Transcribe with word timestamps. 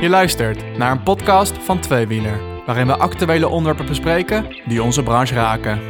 Je 0.00 0.08
luistert 0.08 0.78
naar 0.78 0.90
een 0.90 1.02
podcast 1.02 1.52
van 1.58 1.80
Tweewieler, 1.80 2.40
waarin 2.66 2.86
we 2.86 2.96
actuele 2.96 3.48
onderwerpen 3.48 3.86
bespreken 3.86 4.56
die 4.66 4.82
onze 4.82 5.02
branche 5.02 5.34
raken. 5.34 5.80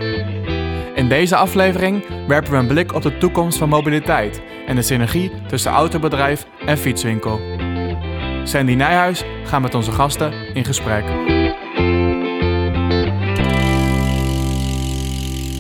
In 0.95 1.09
deze 1.09 1.37
aflevering 1.37 2.27
werpen 2.27 2.51
we 2.51 2.57
een 2.57 2.67
blik 2.67 2.95
op 2.95 3.03
de 3.03 3.19
toekomst 3.19 3.59
van 3.59 3.69
mobiliteit 3.69 4.43
en 4.67 4.77
de 4.77 4.83
synergie 4.83 5.33
tussen 5.47 5.73
autobedrijf 5.73 6.47
en 6.67 6.79
fietswinkel. 6.79 7.41
Sandy 8.45 8.75
Nijhuis 8.75 9.25
gaat 9.45 9.61
met 9.61 9.75
onze 9.75 9.93
gasten 9.93 10.55
in 10.55 10.65
gesprek. 10.65 11.05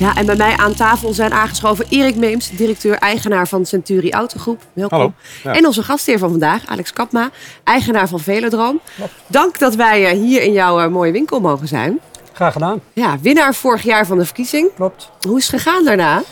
Ja, 0.01 0.15
en 0.17 0.27
bij 0.27 0.37
mij 0.37 0.57
aan 0.57 0.75
tafel 0.75 1.13
zijn 1.13 1.33
aangeschoven 1.33 1.87
Erik 1.89 2.17
Meems, 2.17 2.51
directeur-eigenaar 2.51 3.49
van 3.49 3.67
Centuri 3.67 4.11
Autogroep. 4.11 4.63
Welkom. 4.73 4.99
Hallo. 4.99 5.13
Ja. 5.43 5.55
En 5.55 5.67
onze 5.67 5.83
gastheer 5.83 6.19
van 6.19 6.31
vandaag, 6.31 6.67
Alex 6.67 6.93
Kapma, 6.93 7.31
eigenaar 7.65 8.09
van 8.09 8.21
Velodroom. 8.21 8.81
Dank 9.27 9.59
dat 9.59 9.75
wij 9.75 10.07
eh, 10.07 10.13
hier 10.19 10.43
in 10.43 10.53
jouw 10.53 10.81
eh, 10.81 10.89
mooie 10.89 11.13
winkel 11.13 11.41
mogen 11.41 11.69
zijn. 11.69 12.01
Graag 12.33 12.53
gedaan, 12.53 12.81
Ja, 12.93 13.19
winnaar 13.23 13.55
vorig 13.55 13.83
jaar 13.83 14.07
van 14.07 14.19
de 14.19 14.25
verkiezing. 14.25 14.69
klopt. 14.77 15.11
Hoe 15.29 15.39
is 15.39 15.47
het 15.51 15.63
gegaan 15.63 15.85
daarna? 15.85 16.23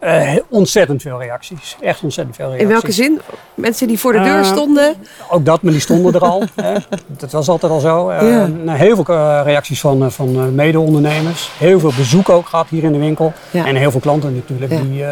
Eh, 0.00 0.32
ontzettend 0.48 1.02
veel 1.02 1.18
reacties. 1.18 1.76
Echt 1.80 2.02
ontzettend 2.02 2.36
veel 2.36 2.44
reacties. 2.46 2.66
In 2.66 2.72
welke 2.72 2.92
zin? 2.92 3.20
Mensen 3.54 3.88
die 3.88 3.98
voor 3.98 4.12
de 4.12 4.20
deur 4.20 4.38
Eh, 4.38 4.44
stonden? 4.44 4.94
Ook 5.30 5.44
dat, 5.44 5.62
maar 5.62 5.72
die 5.72 5.80
stonden 5.80 6.14
er 6.14 6.20
al. 6.20 6.42
hè. 6.62 6.74
Dat 7.06 7.30
was 7.32 7.48
altijd 7.48 7.72
al 7.72 7.80
zo. 7.80 8.08
Eh, 8.08 8.30
Ja. 8.30 8.46
nou, 8.46 8.78
Heel 8.78 8.96
veel 9.04 9.14
reacties 9.42 9.80
van, 9.80 10.12
van 10.12 10.54
mede-ondernemers. 10.54 11.50
Heel 11.58 11.80
veel 11.80 11.92
bezoek 11.96 12.28
ook 12.28 12.46
gehad 12.48 12.66
hier 12.68 12.82
in 12.84 12.92
de 12.92 12.98
winkel. 12.98 13.32
Ja. 13.50 13.66
En 13.66 13.76
heel 13.76 13.90
veel 13.90 14.00
klanten 14.00 14.34
natuurlijk 14.34 14.72
Ja. 14.72 14.80
die, 14.80 15.04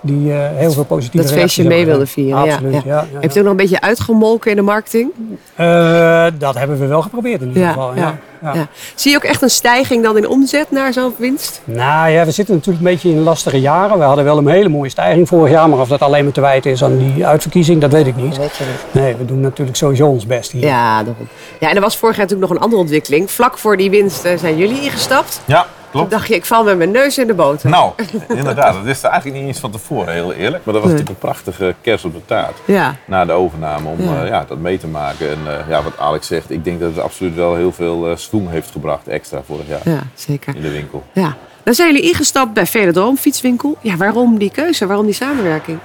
die 0.00 0.32
eh, 0.32 0.38
heel 0.54 0.70
veel 0.72 0.84
positieve 0.84 1.26
Dat 1.26 1.34
reacties 1.34 1.54
feestje 1.64 1.74
mee 1.76 1.84
gedaan. 1.84 2.06
vieren. 2.06 2.44
ja, 2.44 2.52
Absoluut, 2.52 2.72
ja. 2.72 2.80
ja. 2.84 3.06
ja, 3.12 3.18
Heeft 3.20 3.34
u 3.36 3.38
ja. 3.38 3.38
ook 3.38 3.42
nog 3.42 3.50
een 3.50 3.56
beetje 3.56 3.80
uitgemolken 3.80 4.50
in 4.50 4.56
de 4.56 4.62
marketing? 4.62 5.10
Eh, 5.54 6.26
dat 6.38 6.54
hebben 6.54 6.78
we 6.78 6.86
wel 6.86 7.02
geprobeerd 7.02 7.40
in 7.40 7.48
ieder 7.48 7.62
Ja, 7.62 7.68
geval. 7.68 7.94
ja, 7.94 8.00
Ja, 8.00 8.18
ja. 8.42 8.54
Ja. 8.54 8.66
Zie 8.94 9.10
je 9.10 9.16
ook 9.16 9.22
echt 9.24 9.42
een 9.42 9.50
stijging 9.50 10.02
dan 10.02 10.16
in 10.16 10.28
omzet 10.28 10.70
naar 10.70 10.92
zo'n 10.92 11.14
winst? 11.16 11.60
Nou 11.64 12.10
ja, 12.10 12.24
we 12.24 12.30
zitten 12.30 12.54
natuurlijk 12.54 12.84
een 12.84 12.90
beetje 12.92 13.10
in 13.10 13.22
lastige 13.22 13.60
jaren. 13.60 13.98
We 13.98 14.04
hadden 14.04 14.24
wel 14.24 14.38
een 14.38 14.48
hele 14.48 14.68
mooie 14.68 14.90
stijging 14.90 15.28
vorig 15.28 15.52
jaar, 15.52 15.68
maar 15.68 15.78
of 15.78 15.88
dat 15.88 16.00
alleen 16.02 16.24
maar 16.24 16.32
te 16.32 16.40
wijten 16.40 16.70
is 16.70 16.84
aan 16.84 16.98
die 16.98 17.26
uitverkiezing, 17.26 17.80
dat 17.80 17.92
weet 17.92 18.06
ik 18.06 18.16
niet. 18.16 18.36
weet 18.36 18.56
je 18.56 18.64
niet. 18.64 19.02
Nee, 19.02 19.14
we 19.14 19.24
doen 19.24 19.40
natuurlijk 19.40 19.76
sowieso 19.76 20.06
ons 20.06 20.26
best 20.26 20.50
hier. 20.52 20.64
Ja, 20.64 21.02
daarom. 21.02 21.28
Ja, 21.60 21.68
en 21.70 21.74
er 21.76 21.80
was 21.82 21.96
vorig 21.96 22.16
jaar 22.16 22.24
natuurlijk 22.24 22.50
nog 22.50 22.58
een 22.58 22.64
andere 22.64 22.82
ontwikkeling. 22.82 23.30
Vlak 23.30 23.58
voor 23.58 23.76
die 23.76 23.90
winst 23.90 24.24
eh, 24.24 24.38
zijn 24.38 24.56
jullie 24.56 24.82
ingestapt. 24.82 25.40
Ja, 25.44 25.66
Toen 25.90 26.08
dacht 26.08 26.28
je, 26.28 26.34
ik 26.34 26.44
val 26.44 26.64
met 26.64 26.76
mijn 26.78 26.90
neus 26.90 27.18
in 27.18 27.26
de 27.26 27.34
boter. 27.34 27.70
Nou, 27.70 27.92
inderdaad. 28.28 28.74
Dat 28.84 29.02
er 29.02 29.10
eigenlijk 29.10 29.24
niet 29.40 29.46
eens 29.46 29.58
van 29.58 29.70
tevoren, 29.70 30.12
heel 30.12 30.32
eerlijk. 30.32 30.64
Maar 30.64 30.74
dat 30.74 30.82
was 30.82 30.92
Nee. 30.92 31.00
natuurlijk 31.00 31.08
een 31.08 31.28
prachtige 31.30 31.74
kerst 31.80 32.04
op 32.04 32.12
de 32.12 32.24
taart. 32.24 32.56
Ja, 32.64 32.96
Na 33.04 33.24
de 33.24 33.32
overname 33.32 33.88
om 33.88 34.02
Ja. 34.02 34.14
ja. 34.14 34.24
ja, 34.24 34.44
dat 34.48 34.58
mee 34.58 34.78
te 34.78 34.86
maken. 34.86 35.30
En 35.30 35.38
eh, 35.46 35.68
ja, 35.68 35.82
wat 35.82 35.98
Alex 35.98 36.26
zegt, 36.26 36.50
ik 36.50 36.64
denk 36.64 36.80
dat 36.80 36.90
het 36.90 37.00
absoluut 37.00 37.34
wel 37.34 37.54
heel 37.54 37.72
veel 37.72 38.08
eh 38.10 38.16
schoen 38.16 38.48
heeft 38.48 38.70
gebracht 38.70 39.08
extra 39.08 39.40
vorig 39.46 39.68
jaar 39.68 39.80
ja, 39.84 40.02
zeker. 40.14 40.56
in 40.56 40.62
de 40.62 40.70
winkel. 40.70 41.02
Ja. 41.12 41.36
Dan 41.62 41.74
zijn 41.74 41.92
jullie 41.92 42.08
ingestapt 42.08 42.52
bij 42.52 42.66
Velodroom, 42.66 43.16
fietswinkel. 43.16 43.76
Ja, 43.80 43.96
waarom 43.96 44.38
die 44.38 44.50
keuze? 44.50 44.86
Waarom 44.86 45.04
die 45.04 45.14
samenwerking? 45.14 45.78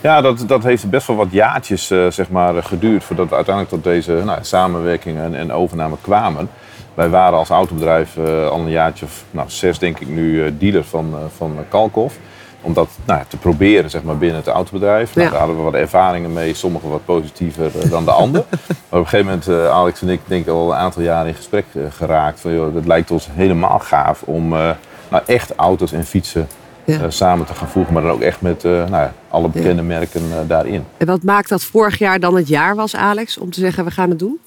Ja, 0.00 0.20
dat, 0.20 0.44
dat 0.46 0.62
heeft 0.62 0.90
best 0.90 1.06
wel 1.06 1.16
wat 1.16 1.28
jaartjes 1.30 1.90
eh, 1.90 2.06
zeg 2.10 2.30
maar, 2.30 2.56
eh, 2.56 2.64
geduurd 2.64 3.04
voordat 3.04 3.28
we 3.28 3.34
uiteindelijk 3.34 3.74
tot 3.74 3.84
deze 3.84 4.12
nou, 4.24 4.38
samenwerking 4.42 5.18
en, 5.18 5.34
en 5.34 5.52
overname 5.52 5.96
kwamen. 6.00 6.50
Wij 6.94 7.08
waren 7.08 7.38
als 7.38 7.48
autobedrijf 7.48 8.16
eh, 8.16 8.48
al 8.48 8.58
een 8.58 8.70
jaartje 8.70 9.04
of 9.04 9.24
nou, 9.30 9.50
zes 9.50 9.78
denk 9.78 9.98
ik 9.98 10.08
nu 10.08 10.44
eh, 10.44 10.52
dealer 10.58 10.84
van, 10.84 11.14
eh, 11.14 11.18
van 11.36 11.56
Kalkhoff. 11.68 12.18
Om 12.64 12.72
dat 12.72 12.88
nou, 13.04 13.22
te 13.28 13.36
proberen 13.36 13.90
zeg 13.90 14.02
maar, 14.02 14.18
binnen 14.18 14.36
het 14.36 14.46
autobedrijf. 14.46 15.14
Nou. 15.14 15.30
Daar 15.30 15.38
hadden 15.38 15.56
we 15.56 15.62
wat 15.62 15.74
ervaringen 15.74 16.32
mee, 16.32 16.54
sommige 16.54 16.88
wat 16.88 17.04
positiever 17.04 17.88
dan 17.88 18.04
de 18.04 18.10
ander. 18.10 18.44
maar 18.88 19.00
op 19.00 19.04
een 19.04 19.08
gegeven 19.08 19.26
moment, 19.26 19.70
Alex 19.70 20.02
en 20.02 20.08
ik, 20.08 20.20
denk 20.26 20.48
al 20.48 20.70
een 20.70 20.78
aantal 20.78 21.02
jaren 21.02 21.28
in 21.28 21.34
gesprek 21.34 21.64
geraakt. 21.90 22.40
Van, 22.40 22.52
joh, 22.54 22.74
het 22.74 22.86
lijkt 22.86 23.10
ons 23.10 23.28
helemaal 23.32 23.78
gaaf 23.78 24.22
om 24.22 24.48
nou, 24.48 25.22
echt 25.26 25.54
auto's 25.56 25.92
en 25.92 26.04
fietsen 26.04 26.48
Ja. 26.84 27.10
samen 27.10 27.46
te 27.46 27.54
gaan 27.54 27.68
voegen. 27.68 27.92
Maar 27.92 28.02
dan 28.02 28.12
ook 28.12 28.20
echt 28.20 28.40
met 28.40 28.62
nou 28.62 28.90
ja, 28.90 29.12
alle 29.28 29.48
bekende 29.48 29.82
merken 29.82 30.22
daarin. 30.46 30.84
En 30.96 31.06
wat 31.06 31.22
maakt 31.22 31.48
dat 31.48 31.62
vorig 31.62 31.98
jaar 31.98 32.20
dan 32.20 32.36
het 32.36 32.48
jaar 32.48 32.74
was, 32.74 32.96
Alex, 32.96 33.38
om 33.38 33.50
te 33.50 33.60
zeggen 33.60 33.84
we 33.84 33.90
gaan 33.90 34.10
het 34.10 34.18
doen? 34.18 34.38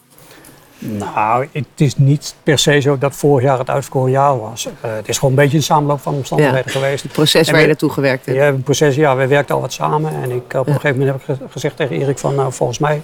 Nou, 0.80 1.47
het 1.52 1.66
is 1.75 1.97
niet 1.97 2.36
per 2.44 2.59
se 2.59 2.80
zo 2.80 2.97
dat 2.97 3.16
vorig 3.16 3.44
jaar 3.44 3.58
het 3.59 3.69
uitverkoren 3.69 4.12
jaar 4.12 4.40
was. 4.40 4.68
Eh, 4.81 4.91
het 4.96 5.08
is 5.09 5.18
gewoon 5.18 5.30
een 5.34 5.40
beetje 5.44 5.58
een 5.58 5.63
samenloop 5.63 6.00
van 6.00 6.13
omstandigheden 6.13 6.72
geweest. 6.72 7.03
Het 7.03 7.12
proces 7.12 7.41
En 7.47 7.52
waar 7.52 7.56
je 7.56 7.62
we- 7.62 7.72
naartoe 7.72 7.90
gewerkt 7.90 8.25
hebt. 8.25 8.38
Ja, 8.38 8.44
het 8.46 8.63
proces, 8.63 8.96
ja, 8.96 9.16
we 9.16 9.28
werkten 9.28 9.56
al 9.56 9.62
wat 9.62 9.74
samen. 9.74 10.12
En 10.24 10.31
ik, 10.31 10.41
op 10.41 10.52
Ja. 10.52 10.59
een 10.59 10.66
gegeven 10.80 10.97
moment 11.00 11.09
heb 11.28 11.38
ik 11.38 11.44
ge- 11.44 11.52
gezegd 11.52 11.75
tegen 11.78 11.96
Erik 12.02 12.18
van, 12.18 12.35
nou, 12.35 12.53
volgens 12.53 12.80
mij 12.80 13.02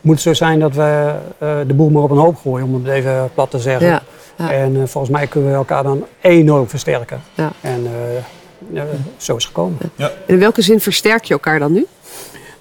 moet 0.00 0.14
het 0.14 0.22
zo 0.22 0.32
zijn 0.34 0.58
dat 0.60 0.74
we 0.74 1.14
eh, 1.38 1.56
de 1.66 1.74
boel 1.74 1.90
maar 1.90 2.02
op 2.02 2.10
een 2.10 2.16
hoop 2.18 2.36
gooien, 2.36 2.66
om 2.66 2.74
het 2.74 2.86
even 2.92 3.30
plat 3.34 3.50
te 3.50 3.58
zeggen. 3.58 3.86
Ja, 3.86 4.02
ja. 4.36 4.50
En 4.52 4.76
eh, 4.80 4.86
volgens 4.86 5.12
mij 5.12 5.26
kunnen 5.26 5.50
we 5.50 5.56
elkaar 5.56 5.82
dan 5.82 6.04
enorm 6.20 6.68
versterken. 6.68 7.22
Ja. 7.34 7.52
En 7.60 7.86
zo 9.16 9.36
is 9.36 9.42
het 9.44 9.44
gekomen. 9.44 9.78
En 9.96 10.10
in 10.26 10.38
welke 10.38 10.62
zin 10.62 10.80
versterk 10.80 11.24
je 11.24 11.32
elkaar 11.32 11.58
dan 11.58 11.72
nu? 11.72 11.86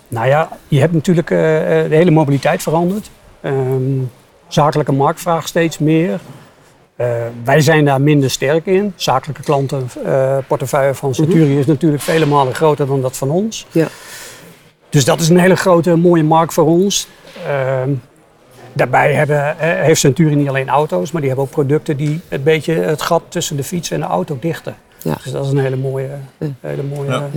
Nou 0.07 0.27
ja, 0.27 0.49
je 0.67 0.79
hebt 0.79 0.93
natuurlijk 0.93 1.31
eh, 1.31 1.79
eh, 1.83 1.89
de 1.89 1.95
hele 1.95 2.11
mobiliteit 2.11 2.61
veranderd. 2.61 3.09
Ehm, 3.41 3.99
zakelijke 4.53 4.91
markt 4.91 5.21
vraagt 5.21 5.47
steeds 5.47 5.77
meer. 5.77 6.19
Eh, 6.95 7.07
wij 7.43 7.61
zijn 7.61 7.85
daar 7.85 8.01
minder 8.01 8.29
sterk 8.31 8.65
in. 8.65 8.93
Zakelijke 8.95 9.43
klantenportefeuille 9.43 10.93
van 10.93 11.15
Centuri 11.15 11.59
is 11.59 11.65
natuurlijk 11.65 12.01
vele 12.03 12.25
malen 12.25 12.55
groter 12.55 12.87
dan 12.87 13.01
dat 13.01 13.17
van 13.17 13.29
ons. 13.29 13.67
Ja. 13.71 13.87
Dus 14.89 15.05
dat 15.05 15.19
is 15.19 15.29
een 15.29 15.39
hele 15.39 15.55
grote, 15.55 15.95
mooie 15.95 16.23
markt 16.23 16.53
voor 16.53 16.65
ons. 16.65 17.07
Ehm, 17.47 17.89
daarbij 18.73 19.13
hebben, 19.13 19.59
eh, 19.59 19.69
heeft 19.83 19.99
Centuri 19.99 20.35
niet 20.35 20.47
alleen 20.47 20.69
auto's, 20.69 21.11
maar 21.11 21.21
die 21.21 21.29
hebben 21.29 21.47
ook 21.47 21.53
producten 21.53 21.97
die 21.97 22.21
een 22.29 22.43
beetje 22.43 22.73
het 22.73 23.01
gat 23.01 23.23
tussen 23.27 23.55
de 23.55 23.63
fiets 23.63 23.91
en 23.91 23.99
de 23.99 24.05
auto 24.05 24.37
dichten. 24.39 24.75
Ja. 25.03 25.17
Dus 25.23 25.31
dat 25.31 25.45
is 25.45 25.51
een 25.51 25.57
hele 25.59 25.75
mooie, 25.75 26.09
Ja. 26.37 26.47
hele 26.59 26.83
mooie 26.83 27.09
Ja. 27.11 27.29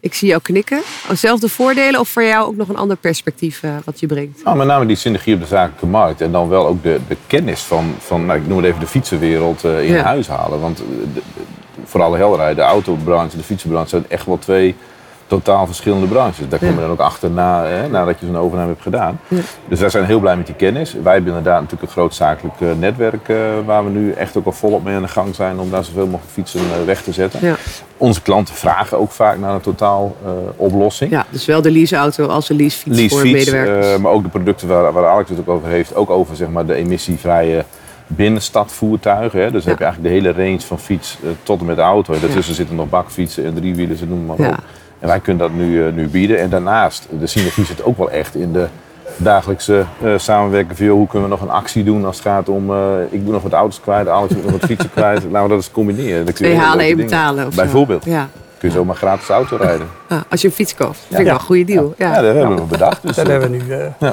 Ik 0.00 0.14
zie 0.14 0.28
jou 0.28 0.42
knikken. 0.42 0.80
Zelfde 1.12 1.48
voordelen 1.48 2.00
of 2.00 2.08
voor 2.08 2.22
jou 2.22 2.46
ook 2.46 2.56
nog 2.56 2.68
een 2.68 2.76
ander 2.76 2.96
perspectief 2.96 3.62
eh, 3.62 3.70
wat 3.84 4.00
je 4.00 4.06
brengt? 4.06 4.44
Nou, 4.44 4.56
met 4.56 4.66
name 4.66 4.86
die 4.86 4.96
synergie 4.96 5.34
op 5.34 5.40
de 5.40 5.46
zakelijke 5.46 5.86
markt. 5.86 6.20
En 6.20 6.32
dan 6.32 6.48
wel 6.48 6.66
ook 6.66 6.82
de, 6.82 6.98
de 7.08 7.16
kennis 7.26 7.60
van, 7.60 7.94
van 7.98 8.26
nou, 8.26 8.38
ik 8.40 8.46
noem 8.46 8.56
het 8.56 8.66
even 8.66 8.80
de 8.80 8.86
fietsenwereld 8.86 9.64
eh, 9.64 9.84
in 9.88 9.94
Ja. 9.94 10.02
huis 10.02 10.28
halen. 10.28 10.60
Want 10.60 10.78
eh, 10.80 10.84
de- 10.86 11.12
de- 11.14 11.22
voor 11.84 12.02
alle 12.02 12.16
helderheid, 12.16 12.56
de 12.56 12.62
autobranche 12.62 13.32
en 13.32 13.38
de 13.38 13.44
fietsenbranche 13.44 13.88
zijn 13.88 14.04
echt 14.08 14.26
wel 14.26 14.38
twee 14.38 14.74
totaal 15.28 15.66
verschillende 15.66 16.06
branches. 16.06 16.48
Daar 16.48 16.58
kom 16.58 16.68
je 16.68 16.74
Ja. 16.74 16.80
dan 16.80 16.90
ook 16.90 17.00
achter 17.00 17.30
na, 17.30 17.64
hè, 17.64 17.88
nadat 17.88 18.20
je 18.20 18.26
zo'n 18.26 18.36
overname 18.38 18.68
hebt 18.68 18.82
gedaan. 18.82 19.20
Ja. 19.28 19.40
Dus 19.68 19.80
wij 19.80 19.88
zijn 19.88 20.04
heel 20.04 20.20
blij 20.20 20.36
met 20.36 20.46
die 20.46 20.54
kennis. 20.54 20.92
Wij 21.02 21.12
hebben 21.12 21.30
inderdaad 21.36 21.60
natuurlijk 21.60 21.82
een 21.82 21.96
groot 21.96 22.14
zakelijk 22.14 22.60
eh, 22.60 22.68
netwerk 22.78 23.28
eh, 23.28 23.36
waar 23.66 23.84
we 23.84 23.90
nu 23.90 24.12
echt 24.12 24.36
ook 24.36 24.46
al 24.46 24.52
volop 24.52 24.84
mee 24.84 24.94
aan 24.96 25.02
de 25.02 25.08
gang 25.08 25.34
zijn 25.34 25.58
om 25.58 25.70
daar 25.70 25.84
zoveel 25.84 26.06
mogelijk 26.06 26.32
fietsen 26.32 26.60
eh, 26.60 26.84
weg 26.86 27.02
te 27.02 27.12
zetten. 27.12 27.40
Ja. 27.46 27.54
Onze 27.96 28.22
klanten 28.22 28.54
vragen 28.54 28.98
ook 28.98 29.10
vaak 29.10 29.38
naar 29.38 29.54
een 29.54 29.60
totaal 29.60 30.16
oplossing. 30.56 31.10
ja, 31.10 31.26
dus 31.30 31.44
wel 31.46 31.62
de 31.62 31.70
leaseauto 31.70 32.26
als 32.26 32.46
de 32.46 32.54
leasefiets 32.54 33.12
voor 33.14 33.22
medewerkers. 33.26 33.98
maar 33.98 34.12
ook 34.12 34.22
de 34.22 34.28
producten 34.28 34.68
waar, 34.68 34.92
waar 34.92 35.06
Alex 35.06 35.30
het 35.30 35.38
ook 35.38 35.48
over 35.48 35.68
heeft. 35.68 35.94
Ook 35.94 36.10
over 36.10 36.36
zeg 36.36 36.48
maar, 36.48 36.66
de 36.66 36.74
emissievrije 36.74 37.64
binnenstadvoertuigen. 38.06 39.40
Hè. 39.40 39.50
Dus 39.50 39.62
dan 39.64 39.70
heb 39.70 39.78
je 39.78 39.84
eigenlijk 39.84 40.14
de 40.14 40.20
hele 40.20 40.44
range 40.44 40.60
van 40.60 40.78
fiets 40.78 41.18
tot 41.42 41.60
en 41.60 41.66
met 41.66 41.76
de 41.76 41.82
auto. 41.82 42.12
En 42.14 42.20
daartussen 42.20 42.54
zitten 42.54 42.76
nog 42.76 42.88
bakfietsen 42.88 43.44
en 43.44 43.54
driewielers 43.54 44.00
en 44.00 44.08
noem 44.08 44.24
maar 44.26 44.40
Ja. 44.42 44.58
En 45.00 45.08
wij 45.08 45.20
kunnen 45.20 45.42
dat 45.48 45.56
nu, 45.58 45.86
eh, 45.86 45.92
nu 45.92 46.08
bieden. 46.08 46.38
En 46.38 46.50
daarnaast, 46.50 47.06
de 47.20 47.26
synergie 47.26 47.64
zit 47.64 47.82
ook 47.84 47.98
wel 47.98 48.10
echt 48.10 48.34
in 48.34 48.52
de 48.52 48.66
dagelijkse 49.16 49.84
eh, 50.02 50.12
samenwerking. 50.16 50.76
Van, 50.76 50.86
joh, 50.86 50.94
hoe 50.96 51.06
kunnen 51.06 51.28
we 51.28 51.34
nog 51.34 51.44
een 51.44 51.54
actie 51.54 51.84
doen 51.84 52.04
als 52.04 52.16
het 52.16 52.26
gaat 52.26 52.48
om... 52.48 52.70
eh, 52.70 52.92
ik 53.10 53.24
doe 53.24 53.32
nog 53.32 53.42
wat 53.42 53.52
auto's 53.52 53.80
kwijt, 53.80 54.08
Alex 54.08 54.34
moet 54.34 54.42
nog 54.42 54.52
wat 54.52 54.64
fietsen 54.64 54.90
kwijt. 54.90 55.22
Laten 55.22 55.42
we 55.42 55.48
dat 55.48 55.50
eens 55.56 55.70
combineren. 55.70 56.24
Dan 56.24 56.34
kun 56.34 56.48
je 56.48 56.56
halen, 56.56 56.96
betalen. 56.96 57.46
Of 57.46 57.54
zo. 57.54 57.60
Bijvoorbeeld. 57.60 58.04
Ja. 58.04 58.28
Kun 58.58 58.68
je 58.68 58.74
zomaar 58.74 58.96
gratis 58.96 59.28
auto 59.28 59.56
rijden. 59.56 59.86
Ah, 60.08 60.20
als 60.28 60.40
je 60.40 60.48
een 60.48 60.54
fiets 60.54 60.74
koopt. 60.74 60.96
Vind 60.98 61.12
ik 61.12 61.18
Ja. 61.18 61.24
wel 61.24 61.34
een 61.34 61.40
goede 61.40 61.64
deal. 61.64 61.94
Ja. 61.96 62.14
Ja, 62.14 62.20
dat 62.22 62.34
hebben 62.34 62.56
we 62.56 62.62
bedacht. 62.62 63.02
Dus, 63.02 63.16
Dat 63.16 63.26
hebben 63.26 63.50
we 63.50 63.56
nu. 63.56 63.72
eh, 63.72 64.08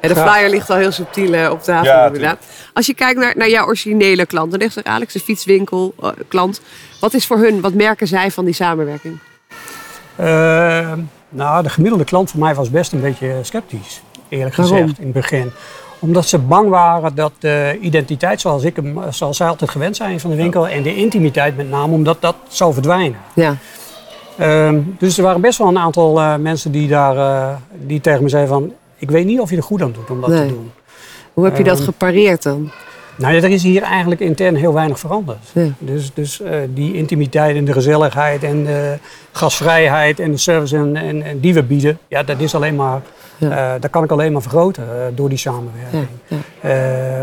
En 0.00 0.08
de 0.08 0.16
flyer 0.16 0.48
ligt 0.50 0.70
al 0.70 0.76
heel 0.76 0.92
subtiel 0.92 1.50
op 1.50 1.62
tafel 1.62 1.84
Ja, 1.92 2.06
inderdaad. 2.06 2.36
Als 2.72 2.86
je 2.86 2.94
kijkt 2.94 3.20
naar, 3.20 3.32
naar 3.36 3.48
jouw 3.48 3.66
originele 3.66 4.26
klant, 4.26 4.50
dan 4.50 4.70
zegt 4.70 4.86
Alex, 4.86 5.12
de 5.12 5.20
fietswinkel 5.20 5.94
klant. 6.28 6.60
Wat 7.00 7.14
is 7.14 7.26
voor 7.26 7.36
hun, 7.38 7.60
wat 7.60 7.72
merken 7.74 8.06
zij 8.06 8.30
van 8.30 8.44
die 8.44 8.54
samenwerking? 8.54 9.18
Eh, 10.18 10.92
nou, 11.28 11.62
de 11.62 11.68
gemiddelde 11.68 12.04
klant 12.04 12.30
voor 12.30 12.40
mij 12.40 12.54
was 12.54 12.70
best 12.70 12.92
een 12.92 13.00
beetje 13.00 13.34
sceptisch, 13.42 14.02
eerlijk 14.28 14.56
Waarom? 14.56 14.76
gezegd, 14.78 14.98
in 14.98 15.04
het 15.04 15.12
begin. 15.14 15.50
Omdat 15.98 16.26
ze 16.26 16.38
bang 16.38 16.68
waren 16.68 17.14
dat 17.14 17.32
de 17.38 17.78
identiteit 17.80 18.40
zoals, 18.40 18.62
ik 18.62 18.76
hem, 18.76 18.98
zoals 19.10 19.36
zij 19.36 19.48
altijd 19.48 19.70
gewend 19.70 19.96
zijn 19.96 20.20
van 20.20 20.30
de 20.30 20.36
winkel 20.36 20.68
en 20.68 20.82
de 20.82 20.94
intimiteit 20.96 21.56
met 21.56 21.70
name, 21.70 21.92
omdat 21.92 22.20
dat 22.20 22.34
zou 22.48 22.72
verdwijnen. 22.72 23.18
Ja, 23.34 23.56
Ehm, 24.38 24.80
dus 24.98 25.16
er 25.18 25.24
waren 25.24 25.40
best 25.40 25.58
wel 25.58 25.68
een 25.68 25.78
aantal 25.78 26.18
eh, 26.20 26.36
mensen 26.36 26.72
die, 26.72 26.88
daar, 26.88 27.16
eh, 27.16 27.54
die 27.86 28.00
tegen 28.00 28.22
me 28.22 28.28
zeiden 28.28 28.52
van, 28.52 28.72
ik 28.96 29.10
weet 29.10 29.26
niet 29.26 29.40
of 29.40 29.50
je 29.50 29.56
er 29.56 29.62
goed 29.62 29.82
aan 29.82 29.92
doet 29.92 30.10
om 30.10 30.20
dat 30.20 30.30
Nee. 30.30 30.46
te 30.46 30.52
doen. 30.54 30.70
hoe 31.32 31.44
heb 31.44 31.56
je 31.56 31.64
dat 31.64 31.76
Ehm, 31.76 31.84
gepareerd 31.84 32.42
dan? 32.42 32.70
Nou 33.18 33.34
ja, 33.34 33.42
er 33.42 33.50
is 33.50 33.62
hier 33.62 33.82
eigenlijk 33.82 34.20
intern 34.20 34.54
heel 34.54 34.72
weinig 34.74 34.98
veranderd. 34.98 35.38
Ja. 35.52 35.68
Dus, 35.78 36.10
dus 36.14 36.40
eh, 36.40 36.58
die 36.74 36.94
intimiteit 36.94 37.56
en 37.56 37.64
de 37.64 37.72
gezelligheid 37.72 38.42
en 38.44 38.64
de 38.64 38.98
gasvrijheid 39.32 40.20
en 40.20 40.30
de 40.30 40.36
service 40.36 40.76
en, 40.76 40.96
en, 40.96 41.22
en 41.22 41.40
die 41.40 41.54
we 41.54 41.62
bieden, 41.62 41.98
ja, 42.08 42.22
dat 42.22 42.40
is 42.40 42.54
alleen 42.54 42.76
maar, 42.76 43.00
Ja. 43.36 43.74
eh, 43.74 43.80
dat 43.80 43.90
kan 43.90 44.04
ik 44.04 44.10
alleen 44.10 44.32
maar 44.32 44.42
vergroten 44.42 44.82
eh, 44.84 44.88
door 45.14 45.28
die 45.28 45.38
samenwerking. 45.38 46.06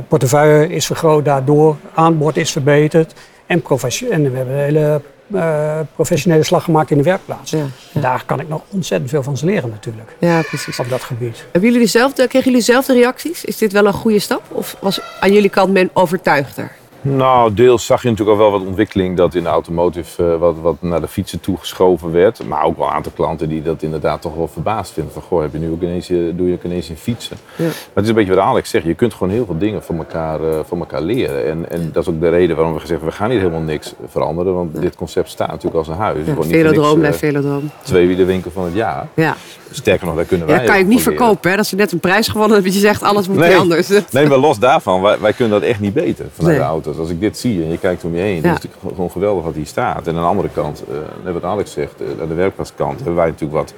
Portefeuille 0.08 0.70
is 0.70 0.86
vergroot 0.86 1.26
daardoor, 1.26 1.76
aanbod 1.94 2.38
is 2.38 2.52
verbeterd 2.52 3.14
en, 3.46 3.64
en 4.12 4.32
we 4.32 4.38
hebben 4.38 4.54
een 4.56 4.60
hele 4.64 5.02
eh, 5.34 5.80
professionele 5.96 6.44
slag 6.44 6.64
gemaakt 6.64 6.92
in 6.92 6.98
de 6.98 7.04
werkplaats. 7.04 7.52
Ja, 7.52 7.66
ja. 7.92 8.02
Daar 8.02 8.24
kan 8.26 8.40
ik 8.40 8.48
nog 8.48 8.62
ontzettend 8.70 9.10
veel 9.10 9.24
van 9.24 9.38
ze 9.38 9.46
leren 9.46 9.70
natuurlijk, 9.70 10.16
ja, 10.20 10.42
precies. 10.42 10.80
op 10.80 10.90
dat 10.90 11.02
gebied. 11.02 11.46
Hebben 11.52 11.72
jullie 11.72 11.88
kregen 12.28 12.40
jullie 12.40 12.52
dezelfde 12.52 12.94
reacties? 12.94 13.46
Is 13.46 13.58
dit 13.58 13.72
wel 13.72 13.86
een 13.86 13.94
goede 13.94 14.20
stap? 14.20 14.42
Of 14.52 14.78
was 14.80 15.00
aan 15.20 15.34
jullie 15.34 15.50
kant 15.50 15.74
men 15.74 15.90
overtuigder? 15.94 16.72
Nou, 17.08 17.54
deels 17.54 17.86
zag 17.86 18.02
je 18.02 18.10
natuurlijk 18.10 18.38
al 18.40 18.44
wel 18.50 18.60
wat 18.60 18.68
ontwikkeling 18.68 19.18
dat 19.18 19.36
in 19.36 19.44
de 19.44 19.50
automotive 19.50 20.24
eh, 20.32 20.38
wat, 20.40 20.56
wat 20.62 20.76
naar 20.80 21.02
de 21.02 21.08
fietsen 21.08 21.40
toe 21.40 21.58
geschoven 21.58 22.12
werd. 22.12 22.46
Maar 22.48 22.64
ook 22.64 22.78
wel 22.78 22.88
een 22.88 22.94
aantal 22.94 23.12
klanten 23.16 23.50
die 23.50 23.62
dat 23.62 23.82
inderdaad 23.82 24.22
toch 24.22 24.36
wel 24.36 24.48
verbaasd 24.48 24.94
vinden. 24.94 25.14
Van, 25.14 25.22
goh, 25.22 25.42
heb 25.42 25.52
je 25.54 25.60
nu 25.60 25.72
ook 25.72 25.82
ineens, 25.82 26.08
je- 26.08 26.34
doe 26.36 26.48
je 26.48 26.54
ook 26.54 26.64
ineens 26.64 26.90
in 26.90 26.96
fietsen? 26.98 27.38
Ja. 27.56 27.64
Maar 27.66 27.74
het 27.94 28.04
is 28.04 28.10
een 28.10 28.16
beetje 28.16 28.36
wat 28.36 28.44
Alex 28.44 28.70
zegt. 28.70 28.86
Je 28.86 28.94
kunt 28.94 29.14
gewoon 29.14 29.34
heel 29.34 29.46
veel 29.46 29.58
dingen 29.58 29.84
van 29.84 29.98
elkaar, 29.98 30.44
eh, 30.50 30.60
van 30.66 30.80
elkaar 30.80 31.02
leren. 31.02 31.46
En, 31.48 31.70
en 31.70 31.90
dat 31.92 32.04
is 32.08 32.10
ook 32.14 32.20
de 32.22 32.30
reden 32.30 32.56
waarom 32.56 32.74
we 32.74 32.80
gezegd 32.80 33.00
hebben, 33.00 33.18
we 33.18 33.24
gaan 33.24 33.32
hier 33.32 33.40
helemaal 33.40 33.62
niks 33.62 33.94
veranderen. 34.08 34.54
Want 34.54 34.82
dit 34.82 34.96
concept 34.96 35.30
staat 35.30 35.48
natuurlijk 35.48 35.76
als 35.76 35.88
een 35.88 35.94
huis. 35.96 36.26
Ja, 36.26 36.34
velodroom 36.44 37.00
blijft 37.00 37.24
eh, 37.24 37.30
velodroom. 37.30 37.70
tweewielenwinkel 37.84 38.52
van 38.52 38.64
het 38.64 38.74
jaar. 38.74 39.08
Ja. 39.14 39.36
Sterker 39.72 40.06
nog, 40.06 40.16
daar 40.16 40.26
kunnen 40.26 40.48
ja, 40.48 40.54
wij 40.54 40.62
dat 40.62 40.70
kan 40.72 40.80
je 40.80 40.86
ook 40.86 40.92
niet 40.92 41.02
verkopen. 41.02 41.50
Hè? 41.52 41.56
Dat 41.58 41.66
ze 41.66 41.76
net 41.76 41.92
een 41.92 42.00
prijs 42.00 42.28
gewonnen 42.28 42.54
hebben. 42.54 42.72
Dat 42.72 42.82
je 42.82 42.88
zegt, 42.88 43.04
alles 43.04 43.28
moet 43.28 43.38
Nee. 43.38 43.50
niet 43.50 43.58
anders. 43.58 43.88
Nee, 44.12 44.28
maar 44.28 44.38
los 44.38 44.60
daarvan, 44.60 45.02
wij, 45.02 45.20
wij 45.20 45.34
kunnen 45.34 45.60
dat 45.60 45.70
echt 45.70 45.80
niet 45.80 45.94
beter 45.94 46.26
vanuit 46.34 46.54
Nee. 46.58 46.66
de 46.66 46.70
auto's. 46.72 46.98
Als 46.98 47.10
ik 47.10 47.20
dit 47.20 47.38
zie 47.38 47.64
en 47.64 47.72
je 47.72 47.78
kijkt 47.78 48.04
om 48.04 48.16
je 48.16 48.22
heen, 48.22 48.36
Ja. 48.36 48.42
dan 48.42 48.52
is 48.52 48.62
het 48.62 48.72
gewoon 48.96 49.12
geweldig 49.12 49.44
wat 49.44 49.54
hier 49.56 49.66
staat. 49.66 50.08
En 50.08 50.16
aan 50.16 50.22
de 50.22 50.28
andere 50.28 50.50
kant, 50.54 50.84
eh, 50.90 50.96
net 51.24 51.34
wat 51.34 51.44
Alex 51.44 51.72
zegt, 51.72 52.02
eh, 52.02 52.22
aan 52.22 52.28
de 52.28 52.34
werkplaatskant 52.34 52.96
hebben 52.96 53.16
wij 53.16 53.26
natuurlijk 53.26 53.54
wat 53.60 53.74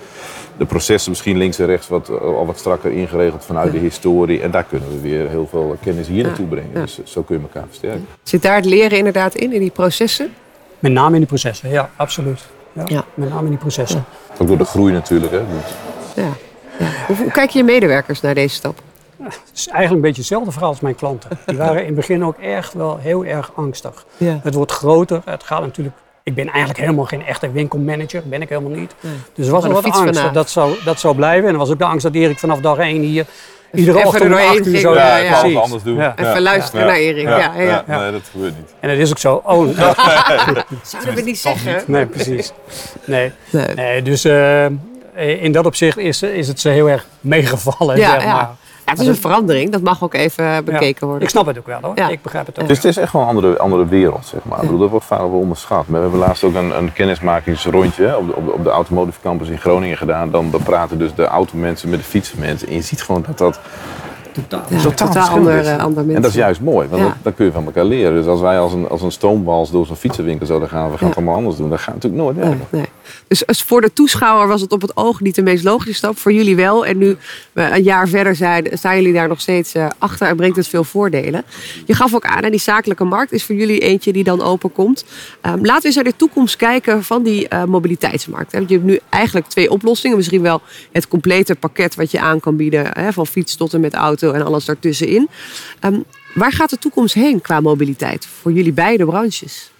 de 0.58 0.66
processen 0.66 1.10
misschien 1.12 1.38
links 1.38 1.60
en 1.60 1.66
rechts 1.66 1.88
wat, 1.88 2.10
eh, 2.10 2.16
al 2.22 2.46
wat 2.46 2.60
strakker 2.60 2.92
ingeregeld 2.92 3.46
vanuit 3.46 3.72
de 3.72 3.78
historie. 3.78 4.42
En 4.42 4.52
daar 4.52 4.64
kunnen 4.64 4.90
we 4.90 5.00
weer 5.02 5.30
heel 5.30 5.48
veel 5.50 5.78
kennis 5.84 6.08
hier 6.08 6.24
naartoe 6.24 6.46
brengen. 6.48 6.70
Ja. 6.74 6.82
Dus 6.82 7.00
zo 7.04 7.22
kun 7.22 7.36
je 7.36 7.42
elkaar 7.42 7.66
versterken. 7.68 8.08
Zit 8.24 8.42
daar 8.42 8.56
het 8.56 8.66
leren 8.66 8.98
inderdaad 8.98 9.36
in, 9.36 9.54
in 9.54 9.60
die 9.60 9.72
processen? 9.72 10.34
Met 10.80 10.92
name 10.92 11.12
in 11.14 11.18
die 11.20 11.28
processen, 11.28 11.70
ja, 11.70 11.90
absoluut. 11.96 12.42
Ja, 12.74 12.84
Ja. 12.88 13.06
Met 13.14 13.30
name 13.30 13.44
in 13.44 13.50
die 13.50 13.58
processen. 13.58 14.06
Ook 14.38 14.48
door 14.48 14.58
de 14.58 14.66
groei 14.66 14.94
natuurlijk. 14.94 15.32
Hè. 15.32 15.38
Ja. 16.16 16.30
ja. 16.80 16.88
Hoe, 17.08 17.32
kijken 17.32 17.60
je 17.60 17.64
medewerkers 17.64 18.22
naar 18.22 18.34
deze 18.34 18.56
stap? 18.56 18.82
Het 19.24 19.42
is 19.54 19.68
eigenlijk 19.68 19.96
een 19.96 20.02
beetje 20.02 20.22
hetzelfde 20.22 20.52
verhaal 20.52 20.70
als 20.70 20.80
mijn 20.80 20.96
klanten. 20.96 21.30
Die 21.46 21.58
waren 21.68 21.80
in 21.80 21.86
het 21.86 21.96
begin 21.96 22.26
ook 22.26 22.38
echt 22.38 22.74
wel 22.74 22.98
heel 22.98 23.26
erg 23.26 23.52
angstig. 23.56 24.06
Ja. 24.18 24.40
Het 24.44 24.54
wordt 24.54 24.72
groter. 24.72 25.22
Het 25.26 25.44
gaat 25.44 25.62
natuurlijk. 25.62 25.96
Ik 26.24 26.36
ben 26.36 26.48
eigenlijk 26.48 26.80
helemaal 26.80 27.06
geen 27.06 27.26
echte 27.26 27.52
winkelmanager. 27.52 28.24
Ben 28.26 28.42
ik 28.42 28.50
helemaal 28.50 28.78
niet. 28.78 28.96
Dus 29.34 29.46
er 29.46 29.52
was 29.52 29.64
een 29.64 29.72
wat 29.72 29.86
angst 29.86 30.22
dat 30.22 30.34
dat 30.34 30.50
zou, 30.50 30.76
dat 30.84 31.00
zou 31.00 31.16
blijven. 31.16 31.48
En 31.48 31.54
er 31.54 31.60
was 31.60 31.72
ook 31.72 31.78
de 31.78 31.86
angst 31.86 32.04
dat 32.04 32.14
Erik 32.14 32.40
vanaf 32.40 32.60
dag 32.60 32.78
één 32.78 33.02
hier 33.02 33.26
iedere 33.74 33.98
even 33.98 34.08
ochtend 34.08 34.24
er 34.24 34.32
om 34.32 34.38
doorheen 34.38 34.60
acht 34.60 34.68
uur 34.68 34.80
zo... 34.80 34.94
Ja, 34.94 35.18
ik 35.18 35.30
ja. 35.30 35.40
precies. 35.40 35.58
anders 35.58 35.84
doen. 35.84 35.96
Ja. 35.96 36.16
Even 36.18 36.42
luisteren 36.42 36.86
naar 36.86 36.96
Erik. 36.96 37.28
Ja, 37.28 37.38
ja, 37.38 37.84
ja. 37.88 38.00
Nee, 38.00 38.12
dat 38.12 38.22
gebeurt 38.32 38.58
niet. 38.58 38.74
En 38.80 38.90
het 38.90 39.00
is 39.00 39.10
ook 39.10 39.18
zo. 39.18 39.42
Oh, 39.46 39.78
dat- 39.78 39.96
Zouden 40.84 41.16
we 41.16 41.22
niet 41.22 41.40
zeggen? 41.40 41.84
nee, 41.88 42.06
precies. 42.06 42.52
Nee. 43.06 43.32
Nee. 43.50 43.68
nee 43.76 44.02
dus 44.02 44.26
eh, 44.26 44.66
in 45.44 45.52
dat 45.52 45.66
opzicht 45.66 45.98
is, 45.98 46.22
is 46.22 46.48
het 46.48 46.60
ze 46.60 46.70
heel 46.70 46.90
erg 46.90 47.06
meegevallen. 47.22 47.98
Ja, 47.98 48.12
zeg 48.12 48.24
ja. 48.24 48.34
maar. 48.34 48.50
Ja, 48.88 48.94
het 48.94 49.02
is 49.02 49.08
een 49.08 49.16
verandering. 49.16 49.72
Dat 49.72 49.82
mag 49.82 50.04
ook 50.04 50.14
even 50.14 50.66
bekeken 50.66 51.08
worden. 51.08 51.24
Ik 51.24 51.30
snap 51.30 51.46
het 51.46 51.58
ook 51.58 51.66
wel 51.66 51.80
hoor. 51.82 51.92
Ja. 51.96 52.10
Ik 52.10 52.22
begrijp 52.22 52.46
het 52.46 52.60
ook. 52.60 52.68
Dus 52.68 52.78
het 52.78 52.86
is 52.86 52.98
echt 52.98 53.14
wel 53.14 53.22
een 53.22 53.28
andere, 53.28 53.58
andere 53.58 53.86
wereld, 53.86 54.26
zeg 54.26 54.40
maar. 54.44 54.58
Ik 54.58 54.64
bedoel, 54.64 54.80
dat 54.80 54.90
wordt 54.90 55.06
vaak 55.06 55.20
wel 55.20 55.30
onderschat. 55.30 55.88
Maar 55.88 56.00
we 56.00 56.08
hebben 56.10 56.28
laatst 56.28 56.44
ook 56.44 56.56
een, 56.56 56.78
een 56.78 56.94
kennismakingsrondje 56.94 58.18
op, 58.18 58.28
de, 58.28 58.36
op, 58.36 58.46
de, 58.46 58.52
op 58.52 58.64
de 58.64 58.70
Automotive 58.70 59.20
Campus 59.22 59.50
in 59.50 59.58
Groningen 59.58 59.98
gedaan. 59.98 60.32
Dan, 60.32 60.52
dan 60.52 60.64
praten 60.64 60.98
dus 60.98 61.14
de 61.16 61.26
automensen 61.26 61.90
met 61.90 62.00
de 62.00 62.06
fietsenmensen. 62.06 62.68
En 62.68 62.74
je 62.74 62.82
ziet 62.82 63.02
gewoon 63.02 63.24
dat 63.28 63.38
dat 63.38 63.60
Totaal. 64.48 64.64
Ja, 64.70 64.82
totaal 64.82 65.08
totaal 65.08 65.28
ander, 65.30 65.66
eh, 65.66 65.78
ander 65.78 65.96
mensen. 65.98 66.16
En 66.16 66.22
dat 66.22 66.32
is 66.32 66.38
juist 66.38 66.62
mooi, 66.62 66.88
want 66.88 67.02
Ja. 67.02 67.08
dat, 67.08 67.18
dan 67.22 67.34
kun 67.36 67.46
je 67.46 67.52
van 67.52 67.66
elkaar 67.66 67.86
leren. 67.86 68.14
Dus 68.14 68.26
als 68.26 68.40
wij 68.42 68.60
als 68.60 68.74
een, 68.74 68.88
als 68.90 69.02
een 69.02 69.12
stoomwals 69.12 69.72
door 69.72 69.86
zo'n 69.86 69.96
fietsenwinkel 69.96 70.46
zouden 70.46 70.70
gaan, 70.70 70.84
we 70.84 70.90
gaan 70.98 71.00
Ja. 71.00 71.08
het 71.08 71.16
allemaal 71.16 71.36
anders 71.36 71.56
doen, 71.58 71.70
dat 71.70 71.80
gaat 71.80 71.94
natuurlijk 71.94 72.24
nooit 72.24 72.36
werken. 72.36 72.68
Nee, 72.70 72.82
nee. 72.82 72.90
Dus 73.28 73.48
als 73.48 73.64
voor 73.64 73.82
de 73.82 73.94
toeschouwer 73.94 74.48
was 74.48 74.62
het 74.62 74.72
op 74.72 74.82
het 74.82 74.98
oog 74.98 75.22
niet 75.22 75.36
de 75.36 75.42
meest 75.42 75.64
logische 75.64 75.94
stap. 75.94 76.18
Voor 76.18 76.34
jullie 76.34 76.56
wel. 76.56 76.86
En 76.86 76.98
nu 76.98 77.18
we 77.52 77.62
een 77.62 77.84
jaar 77.84 78.08
verder 78.08 78.36
zijn, 78.36 78.68
staan 78.74 78.96
jullie 78.96 79.14
daar 79.14 79.28
nog 79.28 79.42
steeds 79.42 79.74
eh, 79.74 79.86
achter 79.98 80.28
en 80.28 80.36
brengt 80.36 80.56
het 80.56 80.68
veel 80.68 80.84
voordelen. 80.84 81.44
Je 81.86 81.94
gaf 81.94 82.16
ook 82.16 82.26
aan, 82.26 82.44
hè, 82.44 82.50
die 82.50 82.60
zakelijke 82.60 83.04
markt 83.04 83.32
is 83.32 83.44
voor 83.44 83.56
jullie 83.56 83.80
eentje 83.80 84.14
die 84.14 84.24
dan 84.24 84.42
openkomt. 84.42 85.06
Ehm, 85.42 85.58
laten 85.62 85.82
we 85.82 85.86
eens 85.88 85.96
naar 85.96 86.04
de 86.04 86.16
toekomst 86.16 86.56
kijken 86.56 87.04
van 87.04 87.24
die 87.24 87.48
eh, 87.48 87.64
mobiliteitsmarkt. 87.64 88.52
Hè. 88.52 88.58
Want 88.58 88.70
je 88.70 88.76
hebt 88.76 88.88
nu 88.88 89.00
eigenlijk 89.10 89.48
twee 89.48 89.72
oplossingen. 89.72 90.18
Misschien 90.18 90.42
wel 90.42 90.62
het 90.92 91.08
complete 91.08 91.56
pakket 91.56 91.96
wat 91.96 92.12
je 92.12 92.20
aan 92.20 92.40
kan 92.40 92.56
bieden. 92.56 92.88
Hè, 92.92 93.14
van 93.14 93.28
fiets 93.28 93.56
tot 93.56 93.74
en 93.74 93.80
met 93.82 93.94
auto 93.94 94.27
en 94.34 94.46
alles 94.46 94.66
daartussenin. 94.66 95.30
Ehm, 95.80 96.00
waar 96.34 96.52
gaat 96.52 96.70
de 96.70 96.78
toekomst 96.78 97.14
heen 97.14 97.42
qua 97.42 97.60
mobiliteit? 97.60 98.26
Voor 98.26 98.52
jullie 98.52 98.74
beide 98.74 99.06
branches. 99.06 99.72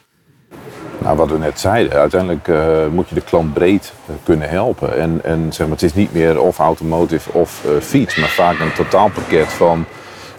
Nou, 0.98 1.18
wat 1.18 1.30
we 1.30 1.38
net 1.38 1.60
zeiden, 1.60 1.94
uiteindelijk 1.94 2.48
eh, 2.48 2.88
moet 2.92 3.10
je 3.10 3.16
de 3.16 3.22
klant 3.22 3.54
breed 3.54 3.94
eh, 4.06 4.16
kunnen 4.24 4.50
helpen. 4.50 4.98
En, 4.98 5.20
en 5.24 5.54
zeg 5.54 5.68
maar, 5.68 5.76
het 5.76 5.86
is 5.86 5.94
niet 5.94 6.14
meer 6.14 6.42
of 6.42 6.60
automotive 6.60 7.32
of 7.34 7.66
eh, 7.66 7.82
fiets, 7.82 8.16
maar 8.16 8.30
vaak 8.30 8.60
een 8.60 8.74
totaalpakket 8.74 9.48
van 9.48 9.86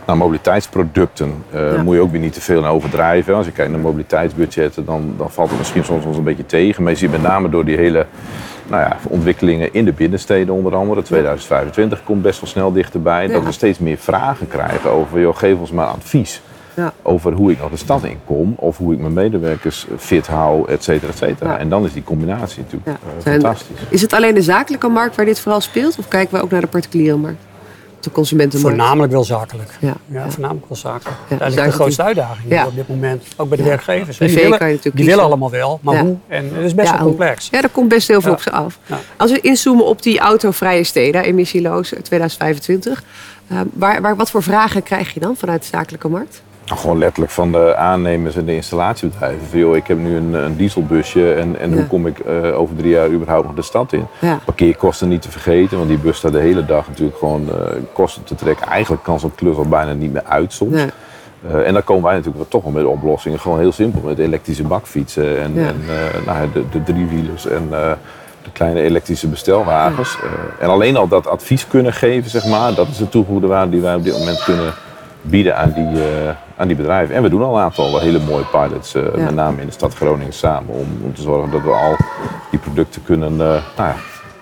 nou, 0.06 0.18
mobiliteitsproducten. 0.18 1.44
Ja. 1.52 1.82
Moet 1.82 1.94
je 1.94 2.00
ook 2.00 2.10
weer 2.10 2.20
niet 2.20 2.32
te 2.32 2.40
veel 2.40 2.66
overdrijven. 2.66 3.34
Als 3.34 3.46
je 3.46 3.52
kijkt 3.52 3.70
naar 3.70 3.80
mobiliteitsbudgetten, 3.80 4.84
dan, 4.84 5.14
dan 5.16 5.30
valt 5.30 5.48
het 5.48 5.58
misschien 5.58 5.84
soms 5.84 6.04
ons 6.04 6.16
een 6.16 6.24
beetje 6.24 6.46
tegen. 6.46 6.82
Maar 6.82 6.92
je 6.92 6.98
ziet 6.98 7.10
met 7.10 7.22
name 7.22 7.48
door 7.48 7.64
die 7.64 7.76
hele 7.76 8.06
nou 8.68 8.82
ja, 8.82 8.96
ontwikkelingen 9.08 9.74
in 9.74 9.84
de 9.84 9.92
binnensteden 9.92 10.54
onder 10.54 10.74
andere. 10.74 11.02
2025 11.02 12.04
komt 12.04 12.22
best 12.22 12.40
wel 12.40 12.50
snel 12.50 12.72
dichterbij. 12.72 13.26
Ja. 13.26 13.32
Dat 13.32 13.44
we 13.44 13.52
steeds 13.52 13.78
meer 13.78 13.98
vragen 13.98 14.48
krijgen 14.48 14.90
over, 14.90 15.20
joh, 15.20 15.36
geef 15.36 15.58
ons 15.58 15.70
maar 15.70 15.86
advies 15.86 16.40
Ja. 16.74 16.92
over 17.02 17.32
hoe 17.32 17.50
ik 17.50 17.60
nog 17.60 17.70
de 17.70 17.76
stad 17.76 18.04
in 18.04 18.18
kom 18.24 18.54
of 18.56 18.76
hoe 18.76 18.92
ik 18.92 18.98
mijn 19.00 19.12
medewerkers 19.12 19.86
fit 19.96 20.26
hou, 20.26 20.68
et 20.68 20.84
cetera, 20.84 21.10
et 21.12 21.18
cetera. 21.18 21.50
Ja. 21.52 21.58
En 21.58 21.68
dan 21.68 21.84
is 21.84 21.92
die 21.92 22.02
combinatie 22.02 22.62
natuurlijk 22.62 22.86
eh, 22.86 23.32
fantastisch. 23.32 23.76
Is 23.88 24.00
het 24.02 24.12
alleen 24.12 24.34
de 24.34 24.42
zakelijke 24.42 24.88
markt 24.88 25.16
waar 25.16 25.24
dit 25.24 25.40
vooral 25.40 25.60
speelt? 25.60 25.98
Of 25.98 26.08
kijken 26.08 26.36
we 26.36 26.42
ook 26.42 26.50
naar 26.50 26.60
de 26.60 26.66
particuliere 26.66 27.16
markt? 27.16 27.42
De 28.00 28.10
consumentenmarkt? 28.10 28.76
Voornamelijk 28.78 29.12
wel 29.12 29.24
zakelijk. 29.24 29.70
Ja. 29.80 29.94
Ja, 30.06 30.24
Ja. 30.24 30.30
voornamelijk 30.30 30.66
wel 30.68 30.76
zakelijk. 30.78 31.16
Ja, 31.28 31.36
dat 31.36 31.48
is 31.48 31.54
daar 31.54 31.66
de 31.66 31.72
grootste 31.72 32.02
uitdaging 32.02 32.50
Ja. 32.52 32.66
op 32.66 32.74
dit 32.74 32.88
moment. 32.88 33.24
Ook 33.36 33.48
bij 33.48 33.56
de 33.56 33.62
werkgevers. 33.64 34.18
Die 34.18 34.34
willen, 34.34 34.58
die 34.58 34.78
kiezen. 34.78 35.04
willen 35.04 35.24
allemaal 35.24 35.50
wel, 35.50 35.78
maar 35.82 35.98
hoe? 36.00 36.16
En 36.28 36.54
het 36.54 36.64
is 36.64 36.74
best 36.74 36.90
wel 36.90 37.00
complex. 37.00 37.48
Ja, 37.50 37.62
er 37.62 37.68
komt 37.68 37.88
best 37.88 38.08
heel 38.08 38.20
veel 38.20 38.32
op 38.32 38.40
ze 38.40 38.50
af. 38.50 38.78
Als 39.16 39.30
we 39.30 39.40
inzoomen 39.40 39.84
op 39.84 40.02
die 40.02 40.18
autovrije 40.18 40.84
steden, 40.84 41.22
emissieloos 41.24 41.92
eh, 41.92 42.00
2025. 42.00 43.02
eh, 43.48 43.60
waar, 43.72 44.00
waar, 44.00 44.16
wat 44.16 44.30
voor 44.30 44.42
vragen 44.42 44.82
krijg 44.82 45.14
je 45.14 45.20
dan 45.20 45.36
vanuit 45.36 45.60
de 45.62 45.68
zakelijke 45.68 46.08
markt? 46.08 46.42
Nou, 46.68 46.80
Gewoon 46.80 46.98
letterlijk 46.98 47.32
van 47.32 47.52
de 47.52 47.76
aannemers 47.76 48.36
en 48.36 48.44
de 48.44 48.54
installatiebedrijven. 48.54 49.46
Van, 49.50 49.58
joh, 49.58 49.76
ik 49.76 49.86
heb 49.86 49.98
nu 49.98 50.16
een, 50.16 50.32
een 50.34 50.56
dieselbusje 50.56 51.32
en, 51.34 51.58
en 51.58 51.70
Ja. 51.70 51.76
hoe 51.76 51.86
kom 51.86 52.06
ik 52.06 52.18
eh, 52.18 52.58
over 52.60 52.76
drie 52.76 52.90
jaar 52.90 53.08
überhaupt 53.10 53.46
nog 53.46 53.54
de 53.54 53.62
stad 53.62 53.92
in? 53.92 54.06
Ja. 54.20 54.38
Parkeerkosten 54.44 55.08
niet 55.08 55.22
te 55.22 55.30
vergeten, 55.30 55.76
want 55.76 55.88
die 55.88 55.98
bus 55.98 56.16
staat 56.16 56.32
de 56.32 56.38
hele 56.38 56.64
dag 56.64 56.88
natuurlijk 56.88 57.18
gewoon 57.18 57.48
eh, 57.48 57.54
kosten 57.92 58.24
te 58.24 58.34
trekken. 58.34 58.66
Eigenlijk 58.66 59.02
kan 59.02 59.20
zo'n 59.20 59.34
klus 59.34 59.56
al 59.56 59.64
bijna 59.68 59.92
niet 59.92 60.12
meer 60.12 60.24
uit 60.24 60.52
soms. 60.52 60.72
Nee. 60.74 60.86
Eh, 61.50 61.66
en 61.66 61.72
dan 61.72 61.84
komen 61.84 62.02
wij 62.02 62.12
natuurlijk 62.12 62.36
wel 62.38 62.48
toch 62.48 62.62
wel 62.62 62.72
met 62.72 62.84
oplossingen. 62.84 63.40
Gewoon 63.40 63.58
heel 63.58 63.72
simpel, 63.72 64.00
met 64.04 64.18
elektrische 64.18 64.62
bakfietsen 64.62 65.40
en, 65.42 65.52
Ja. 65.54 65.66
en 65.66 65.80
nou, 66.26 66.48
de, 66.52 66.64
de 66.72 66.82
driewielers 66.82 67.46
en 67.46 67.66
de 68.42 68.50
kleine 68.52 68.80
elektrische 68.80 69.26
bestelwagens. 69.28 70.18
En 70.60 70.68
alleen 70.68 70.96
al 70.96 71.08
dat 71.08 71.26
advies 71.26 71.66
kunnen 71.68 71.92
geven, 71.92 72.30
zeg 72.30 72.44
maar, 72.46 72.74
dat 72.74 72.88
is 72.88 72.96
de 72.96 73.08
toegevoegde 73.08 73.46
waarde 73.46 73.70
die 73.70 73.80
wij 73.80 73.94
op 73.94 74.04
dit 74.04 74.18
moment 74.18 74.44
kunnen 74.44 74.72
bieden 75.30 75.56
aan 75.56 75.72
die, 75.72 76.02
eh, 76.02 76.30
aan 76.56 76.66
die 76.66 76.76
bedrijven. 76.76 77.14
En 77.14 77.22
we 77.22 77.28
doen 77.28 77.42
al 77.42 77.56
een 77.56 77.62
aantal 77.62 77.98
hele 78.00 78.18
mooie 78.18 78.44
pilots, 78.44 78.94
eh, 78.94 79.02
Ja. 79.16 79.24
met 79.24 79.34
name 79.34 79.60
in 79.60 79.66
de 79.66 79.72
stad 79.72 79.94
Groningen 79.94 80.32
samen, 80.32 80.74
om, 80.74 80.86
om 81.02 81.14
te 81.14 81.22
zorgen 81.22 81.50
dat 81.50 81.62
we 81.62 81.70
al 81.70 81.96
die 82.50 82.58
producten 82.60 83.02
kunnen 83.04 83.32
eh, 83.32 83.38
nou 83.38 83.62
ja, 83.76 83.94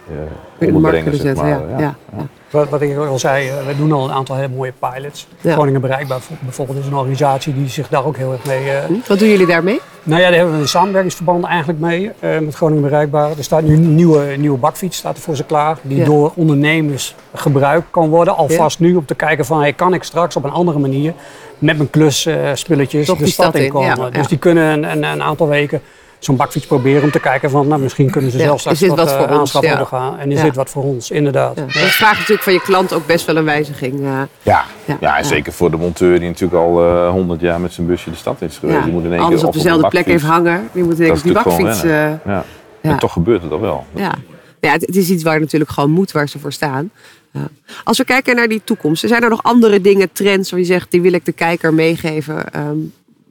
eh, 0.08 0.66
In 0.66 0.72
de 0.74 0.78
markt 0.80 0.96
onderbrengen. 0.98 1.16
Zeg 1.16 1.34
maar. 1.36 1.48
Ja. 1.48 1.62
Ja. 1.78 1.94
Ja. 2.16 2.26
Wat, 2.50 2.68
wat 2.68 2.80
ik 2.80 2.96
al 2.96 3.18
zei, 3.18 3.48
eh, 3.48 3.54
we 3.66 3.76
doen 3.76 3.92
al 3.92 4.04
een 4.04 4.12
aantal 4.12 4.36
hele 4.36 4.48
mooie 4.48 4.72
pilots. 4.78 5.26
Ja. 5.40 5.52
Groningen 5.52 5.80
Bereikbaar 5.80 6.18
bijvoorbeeld 6.40 6.78
is 6.78 6.86
een 6.86 6.94
organisatie 6.94 7.54
die 7.54 7.68
zich 7.68 7.88
daar 7.88 8.04
ook 8.04 8.16
heel 8.16 8.32
erg 8.32 8.44
mee... 8.44 8.70
eh, 8.70 8.84
Hm? 8.84 8.92
Wat 9.08 9.18
doen 9.18 9.28
jullie 9.28 9.46
daarmee? 9.46 9.80
Nou 10.02 10.20
ja, 10.20 10.26
daar 10.28 10.36
hebben 10.36 10.54
we 10.56 10.60
een 10.60 10.68
samenwerkingsverband 10.68 11.44
eigenlijk 11.44 11.78
mee 11.78 12.10
eh, 12.20 12.38
met 12.38 12.54
Groningen 12.54 12.82
Bereikbaar. 12.82 13.30
Er 13.38 13.44
staat 13.44 13.62
nu 13.62 13.74
een 13.74 13.94
nieuwe, 13.94 14.24
nieuwe 14.36 14.58
bakfiets 14.58 14.96
staat 14.96 15.16
er 15.16 15.22
voor 15.22 15.36
ze 15.36 15.44
klaar. 15.44 15.78
Die 15.82 15.98
Ja. 15.98 16.04
door 16.04 16.32
ondernemers 16.34 17.14
gebruikt 17.34 17.86
kan 17.90 18.08
worden. 18.08 18.36
Alvast 18.36 18.78
nu 18.80 18.94
om 18.96 19.04
te 19.06 19.14
kijken 19.14 19.44
van 19.44 19.60
hey, 19.60 19.72
kan 19.72 19.94
ik 19.94 20.02
straks 20.02 20.36
op 20.36 20.44
een 20.44 20.50
andere 20.50 20.78
manier 20.78 21.12
met 21.58 21.76
mijn 21.76 21.90
klusspulletjes 21.90 23.06
de 23.06 23.14
stad 23.16 23.28
stad 23.28 23.54
in 23.54 23.64
in, 23.64 23.70
komen. 23.70 23.88
ja, 23.96 24.04
ja. 24.04 24.10
Dus 24.10 24.26
die 24.28 24.38
kunnen 24.38 24.64
een, 24.72 24.90
een, 24.90 25.02
een 25.04 25.22
aantal 25.22 25.48
weken 25.48 25.80
zo'n 26.26 26.36
bakfiets 26.36 26.66
proberen 26.66 27.02
om 27.02 27.10
te 27.10 27.20
kijken 27.20 27.50
van, 27.50 27.68
nou, 27.68 27.80
misschien 27.80 28.10
kunnen 28.10 28.30
ze 28.30 28.38
Ja, 28.38 28.44
zelf 28.44 28.54
is 28.56 28.60
straks 28.60 28.78
dit 28.78 28.88
wat, 28.88 28.98
wat 28.98 29.08
eh, 29.08 29.16
voor 29.18 29.28
ons? 29.28 29.38
aanschaffen 29.38 29.70
Ja. 29.70 29.76
ondergaan. 29.76 30.18
En 30.18 30.30
is 30.32 30.38
Ja. 30.38 30.44
dit 30.44 30.54
wat 30.54 30.70
voor 30.70 30.82
ons, 30.84 31.10
inderdaad. 31.10 31.56
Ja. 31.56 31.62
Dat 31.62 31.74
vraagt 31.74 32.14
natuurlijk 32.18 32.42
van 32.42 32.52
je 32.52 32.60
klant 32.60 32.92
ook 32.92 33.06
best 33.06 33.26
wel 33.26 33.36
een 33.36 33.44
wijziging. 33.44 33.94
eh. 34.00 34.02
Ja, 34.02 34.28
Ja. 34.42 34.64
ja. 34.84 34.96
Ja. 35.00 35.18
en 35.18 35.24
zeker 35.24 35.52
voor 35.52 35.70
de 35.70 35.76
monteur 35.76 36.18
die 36.18 36.28
natuurlijk 36.28 36.62
al 36.62 36.84
eh, 36.86 37.10
honderd 37.10 37.40
jaar 37.40 37.60
met 37.60 37.72
zijn 37.72 37.86
busje 37.86 38.10
de 38.10 38.16
stad 38.16 38.42
is 38.42 38.58
geweest. 38.58 38.78
ja. 38.78 38.84
Die 38.84 38.92
moet 38.92 39.04
in 39.04 39.12
één 39.12 39.20
Anders 39.20 39.40
keer 39.40 39.48
op 39.48 39.54
dezelfde 39.54 39.84
een 39.84 39.90
plek 39.90 40.06
even 40.06 40.28
hangen. 40.28 40.68
Je 40.72 40.82
moet 40.84 40.96
denk 40.96 41.08
Dat 41.08 41.18
ik 41.18 41.24
is 41.24 41.32
die 41.32 41.32
bakfiets... 41.32 41.82
eh, 41.82 41.90
Ja. 41.90 42.20
Ja. 42.24 42.44
En 42.92 42.98
toch 42.98 43.12
gebeurt 43.12 43.42
het 43.42 43.52
al 43.52 43.60
wel. 43.60 43.84
Ja, 43.94 44.14
ja 44.60 44.72
het, 44.72 44.80
het 44.86 44.96
is 44.96 45.10
iets 45.10 45.22
waar 45.22 45.40
natuurlijk 45.40 45.70
gewoon 45.70 45.90
moet, 45.90 46.12
waar 46.12 46.28
ze 46.28 46.38
voor 46.38 46.52
staan. 46.52 46.90
Ja. 47.30 47.48
Als 47.84 47.98
we 47.98 48.04
kijken 48.04 48.36
naar 48.36 48.48
die 48.48 48.60
toekomst, 48.64 49.08
zijn 49.08 49.22
er 49.22 49.28
nog 49.30 49.42
andere 49.42 49.80
dingen, 49.80 50.12
trends, 50.12 50.50
waar 50.50 50.60
je 50.60 50.66
zegt, 50.66 50.90
die 50.90 51.00
wil 51.02 51.12
ik 51.12 51.24
de 51.24 51.32
kijker 51.32 51.74
meegeven, 51.74 52.52
ehm, 52.52 52.76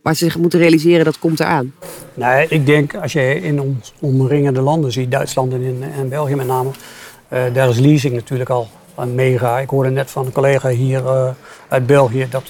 waar 0.05 0.15
ze 0.15 0.25
zich 0.25 0.38
moeten 0.38 0.59
realiseren, 0.59 1.05
dat 1.05 1.19
komt 1.19 1.39
eraan. 1.39 1.74
Nee, 2.13 2.47
ik 2.50 2.65
denk 2.65 2.95
als 2.95 3.13
je 3.13 3.41
in 3.41 3.62
ons 3.62 3.93
omringende 4.00 4.62
landen 4.62 4.91
ziet, 4.91 5.12
Duitsland 5.12 5.53
en, 5.53 5.62
in, 5.62 5.83
en 5.97 6.09
België 6.09 6.35
met 6.35 6.47
name, 6.47 6.69
eh, 7.27 7.41
daar 7.53 7.69
is 7.69 7.79
leasing 7.79 8.13
natuurlijk 8.13 8.50
al 8.50 8.67
een 8.97 9.15
mega. 9.15 9.59
Ik 9.59 9.69
hoorde 9.69 9.89
net 9.89 10.12
van 10.12 10.25
een 10.25 10.31
collega 10.31 10.69
hier 10.69 11.05
eh, 11.05 11.29
uit 11.67 11.85
België 11.85 12.27
dat 12.29 12.43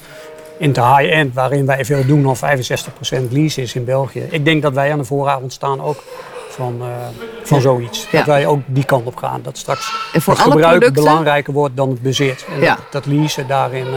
in 0.57 0.73
de 0.73 0.81
high-end, 0.81 1.33
waarin 1.33 1.65
wij 1.65 1.85
veel 1.85 2.05
doen, 2.05 2.25
al 2.25 2.35
65% 2.35 2.39
lease 3.29 3.61
is 3.61 3.75
in 3.75 3.85
België. 3.85 4.27
Ik 4.29 4.45
denk 4.45 4.61
dat 4.61 4.73
wij 4.73 4.91
aan 4.91 4.97
de 4.97 5.03
vooravond 5.05 5.53
staan 5.53 5.81
ook 5.81 6.03
van, 6.49 6.75
eh, 6.81 6.87
van 7.43 7.61
zoiets. 7.61 8.07
Ja. 8.11 8.17
Dat 8.17 8.27
wij 8.27 8.45
ook 8.47 8.59
die 8.65 8.85
kant 8.85 9.05
op 9.05 9.15
gaan. 9.15 9.39
Dat 9.43 9.57
straks 9.57 10.09
En 10.13 10.21
voor 10.21 10.33
het 10.33 10.41
alle 10.41 10.51
gebruik 10.51 10.79
producten? 10.79 11.03
belangrijker 11.03 11.53
wordt 11.53 11.75
dan 11.75 11.89
het 11.89 12.01
bezit. 12.01 12.45
En 12.53 12.59
Ja. 12.61 12.75
dat, 12.75 12.85
dat 12.91 13.05
leasen 13.05 13.47
daarin 13.47 13.87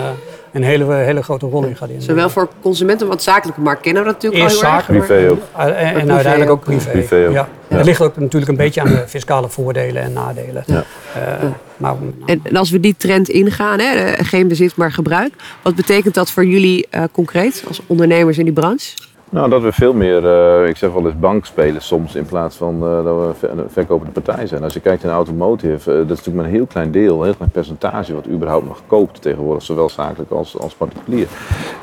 een 0.52 0.62
hele, 0.62 0.94
hele 0.94 1.22
grote 1.22 1.46
rol 1.46 1.64
in 1.64 1.76
gaat 1.76 1.88
innemen. 1.88 2.02
Zowel 2.02 2.30
voor 2.30 2.48
consumenten, 2.60 3.06
want 3.06 3.22
zakelijke 3.22 3.60
markt 3.60 3.80
kennen 3.80 4.02
we 4.02 4.08
dat 4.08 4.22
natuurlijk 4.22 4.50
Eerst 4.50 4.64
al 4.64 4.72
heel 4.72 4.82
Privé 5.00 5.30
ook. 5.30 5.38
Uh, 5.56 5.64
En, 5.64 5.76
en 5.76 5.92
privé 5.92 6.12
uiteindelijk 6.12 6.50
ook 6.50 6.64
privé. 6.64 6.90
Privé 6.90 7.26
ook. 7.26 7.32
Ja. 7.32 7.48
Ligt 7.68 8.00
ook 8.00 8.16
natuurlijk 8.16 8.50
een 8.50 8.56
beetje 8.56 8.80
aan 8.80 8.88
de 8.88 9.04
fiscale 9.08 9.48
voordelen 9.48 10.02
en 10.02 10.12
nadelen. 10.12 10.62
Ja. 10.66 10.84
Eh, 11.14 11.48
maar, 11.76 11.94
En, 12.26 12.40
en 12.42 12.56
als 12.56 12.70
we 12.70 12.80
die 12.80 12.94
trend 12.98 13.28
ingaan, 13.28 13.78
hè, 13.78 13.94
eh, 13.94 14.26
geen 14.26 14.48
bezit 14.48 14.76
maar 14.76 14.92
gebruik, 14.92 15.32
wat 15.62 15.74
betekent 15.74 16.14
dat 16.14 16.30
voor 16.30 16.44
jullie 16.44 16.86
eh, 16.90 17.02
concreet 17.12 17.64
als 17.68 17.80
ondernemers 17.86 18.38
in 18.38 18.44
die 18.44 18.52
branche? 18.52 18.96
Nou, 19.30 19.50
dat 19.50 19.62
we 19.62 19.72
veel 19.72 19.92
meer, 19.92 20.26
eh, 20.26 20.68
ik 20.68 20.76
zeg 20.76 20.92
wel 20.92 21.06
eens 21.06 21.18
bank 21.18 21.46
spelen 21.46 21.82
soms 21.82 22.14
in 22.14 22.24
plaats 22.24 22.56
van 22.56 22.74
eh, 22.74 23.04
dat 23.04 23.40
we 23.40 23.48
een 23.48 23.70
verkopende 23.70 24.20
partij 24.20 24.46
zijn. 24.46 24.62
Als 24.62 24.74
je 24.74 24.80
kijkt 24.80 25.02
naar 25.02 25.12
automotive, 25.12 25.90
eh, 25.90 25.96
dat 25.96 26.04
is 26.04 26.08
natuurlijk 26.08 26.36
maar 26.36 26.44
een 26.44 26.50
heel 26.50 26.66
klein 26.66 26.90
deel, 26.90 27.18
een 27.18 27.24
heel 27.24 27.34
klein 27.34 27.50
percentage 27.50 28.14
wat 28.14 28.28
überhaupt 28.28 28.66
nog 28.66 28.82
koopt 28.86 29.22
tegenwoordig, 29.22 29.62
zowel 29.62 29.88
zakelijk 29.88 30.30
als, 30.30 30.58
als 30.58 30.74
particulier. 30.74 31.26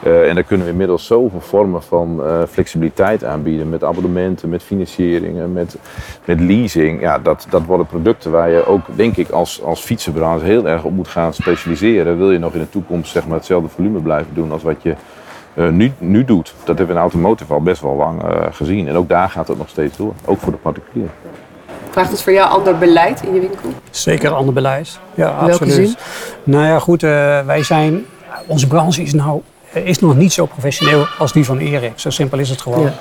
En 0.04 0.36
daar 0.36 0.44
kunnen 0.44 0.66
we 0.66 0.72
inmiddels 0.72 1.06
zoveel 1.06 1.42
vormen 1.42 1.84
van 1.84 2.22
flexibiliteit 2.50 3.24
aanbieden 3.24 3.70
met 3.70 3.84
abonnementen, 3.84 4.50
met 4.50 4.64
financieringen, 4.64 5.54
met, 5.54 5.78
met 6.26 6.40
leasing. 6.40 7.02
Ja, 7.02 7.20
dat, 7.20 7.48
dat 7.50 7.66
worden 7.66 7.86
producten 7.86 8.32
waar 8.32 8.50
je 8.50 8.66
ook, 8.66 8.82
denk 8.96 9.18
ik, 9.18 9.30
als, 9.30 9.64
als 9.64 9.82
fietsenbranche 9.82 10.46
heel 10.46 10.68
erg 10.68 10.84
op 10.84 10.92
moet 10.92 11.08
gaan 11.08 11.34
specialiseren. 11.34 12.18
Wil 12.18 12.32
je 12.32 12.40
nog 12.40 12.54
in 12.54 12.60
de 12.60 12.70
toekomst 12.70 13.12
zeg 13.12 13.28
maar, 13.28 13.38
hetzelfde 13.38 13.70
volume 13.70 14.00
blijven 14.00 14.34
doen 14.34 14.52
als 14.52 14.64
wat 14.64 14.84
je 14.84 14.96
eh, 15.56 15.70
nu, 15.70 15.94
nu 15.98 16.26
doet. 16.26 16.54
Dat 16.58 16.78
hebben 16.78 16.88
we 16.88 16.94
in 16.94 17.00
automotive 17.00 17.54
al 17.54 17.62
best 17.62 17.82
wel 17.82 17.96
lang 17.96 18.24
eh, 18.24 18.42
gezien. 18.52 18.88
En 18.88 18.96
ook 18.96 19.10
daar 19.10 19.30
gaat 19.30 19.48
het 19.48 19.58
nog 19.58 19.70
steeds 19.70 19.98
door. 19.98 20.14
Ook 20.26 20.40
voor 20.40 20.52
de 20.52 20.58
particulier. 20.58 21.10
Vraagt 21.90 22.12
het 22.12 22.22
voor 22.22 22.34
jou 22.34 22.50
ander 22.50 22.78
beleid 22.78 23.24
in 23.24 23.34
je 23.34 23.40
winkel? 23.40 23.70
zeker 23.90 24.30
ander 24.32 24.54
beleid. 24.54 25.00
Ja, 25.14 25.36
welke 25.46 25.52
absoluut. 25.52 25.74
zin? 25.74 25.96
Nou 26.44 26.66
ja, 26.66 26.80
goed. 26.80 27.04
eh, 27.04 27.10
wij 27.46 27.64
zijn, 27.64 28.06
onze 28.48 28.68
branche 28.68 29.02
is, 29.02 29.14
nou, 29.14 29.42
is 29.72 30.00
nog 30.00 30.16
niet 30.16 30.34
zo 30.34 30.46
professioneel 30.46 31.06
als 31.18 31.34
die 31.34 31.46
van 31.46 31.58
Erik. 31.58 31.94
Zo 31.96 32.10
simpel 32.10 32.40
is 32.40 32.50
het 32.50 32.62
gewoon. 32.62 32.82
Ja. 32.82 32.94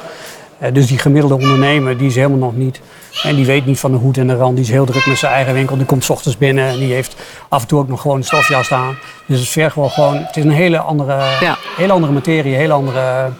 Eh, 0.64 0.72
dus 0.72 0.86
die 0.86 0.98
gemiddelde 0.98 1.34
ondernemer, 1.34 1.96
die 1.98 2.06
is 2.06 2.14
helemaal 2.14 2.38
nog 2.38 2.56
niet. 2.56 2.80
En 3.22 3.36
die 3.36 3.46
weet 3.46 3.66
niet 3.66 3.78
van 3.80 3.90
de 3.90 3.96
hoed 3.96 4.18
en 4.18 4.26
de 4.26 4.34
rand. 4.36 4.54
Die 4.56 4.64
is 4.64 4.70
heel 4.70 4.84
druk 4.84 5.06
met 5.06 5.18
zijn 5.18 5.32
eigen 5.32 5.54
winkel. 5.54 5.76
Die 5.76 5.86
komt 5.86 6.04
's 6.04 6.10
ochtends 6.10 6.38
binnen 6.38 6.68
en 6.68 6.78
die 6.78 6.92
heeft 6.92 7.16
af 7.48 7.62
en 7.62 7.68
toe 7.68 7.78
ook 7.78 7.88
nog 7.88 8.00
gewoon 8.00 8.16
een 8.16 8.24
stofjas 8.24 8.72
aan. 8.72 8.96
Dus 9.26 9.38
het 9.40 9.48
vergt 9.48 9.76
wel 9.76 9.88
gewoon. 9.88 10.16
Het 10.16 10.36
is 10.36 10.44
een 10.44 10.50
hele 10.50 10.78
andere, 10.78 11.16
Ja. 11.40 11.56
hele 11.76 11.92
andere 11.92 12.12
materie, 12.12 12.54
heel 12.54 12.70
andere. 12.70 13.30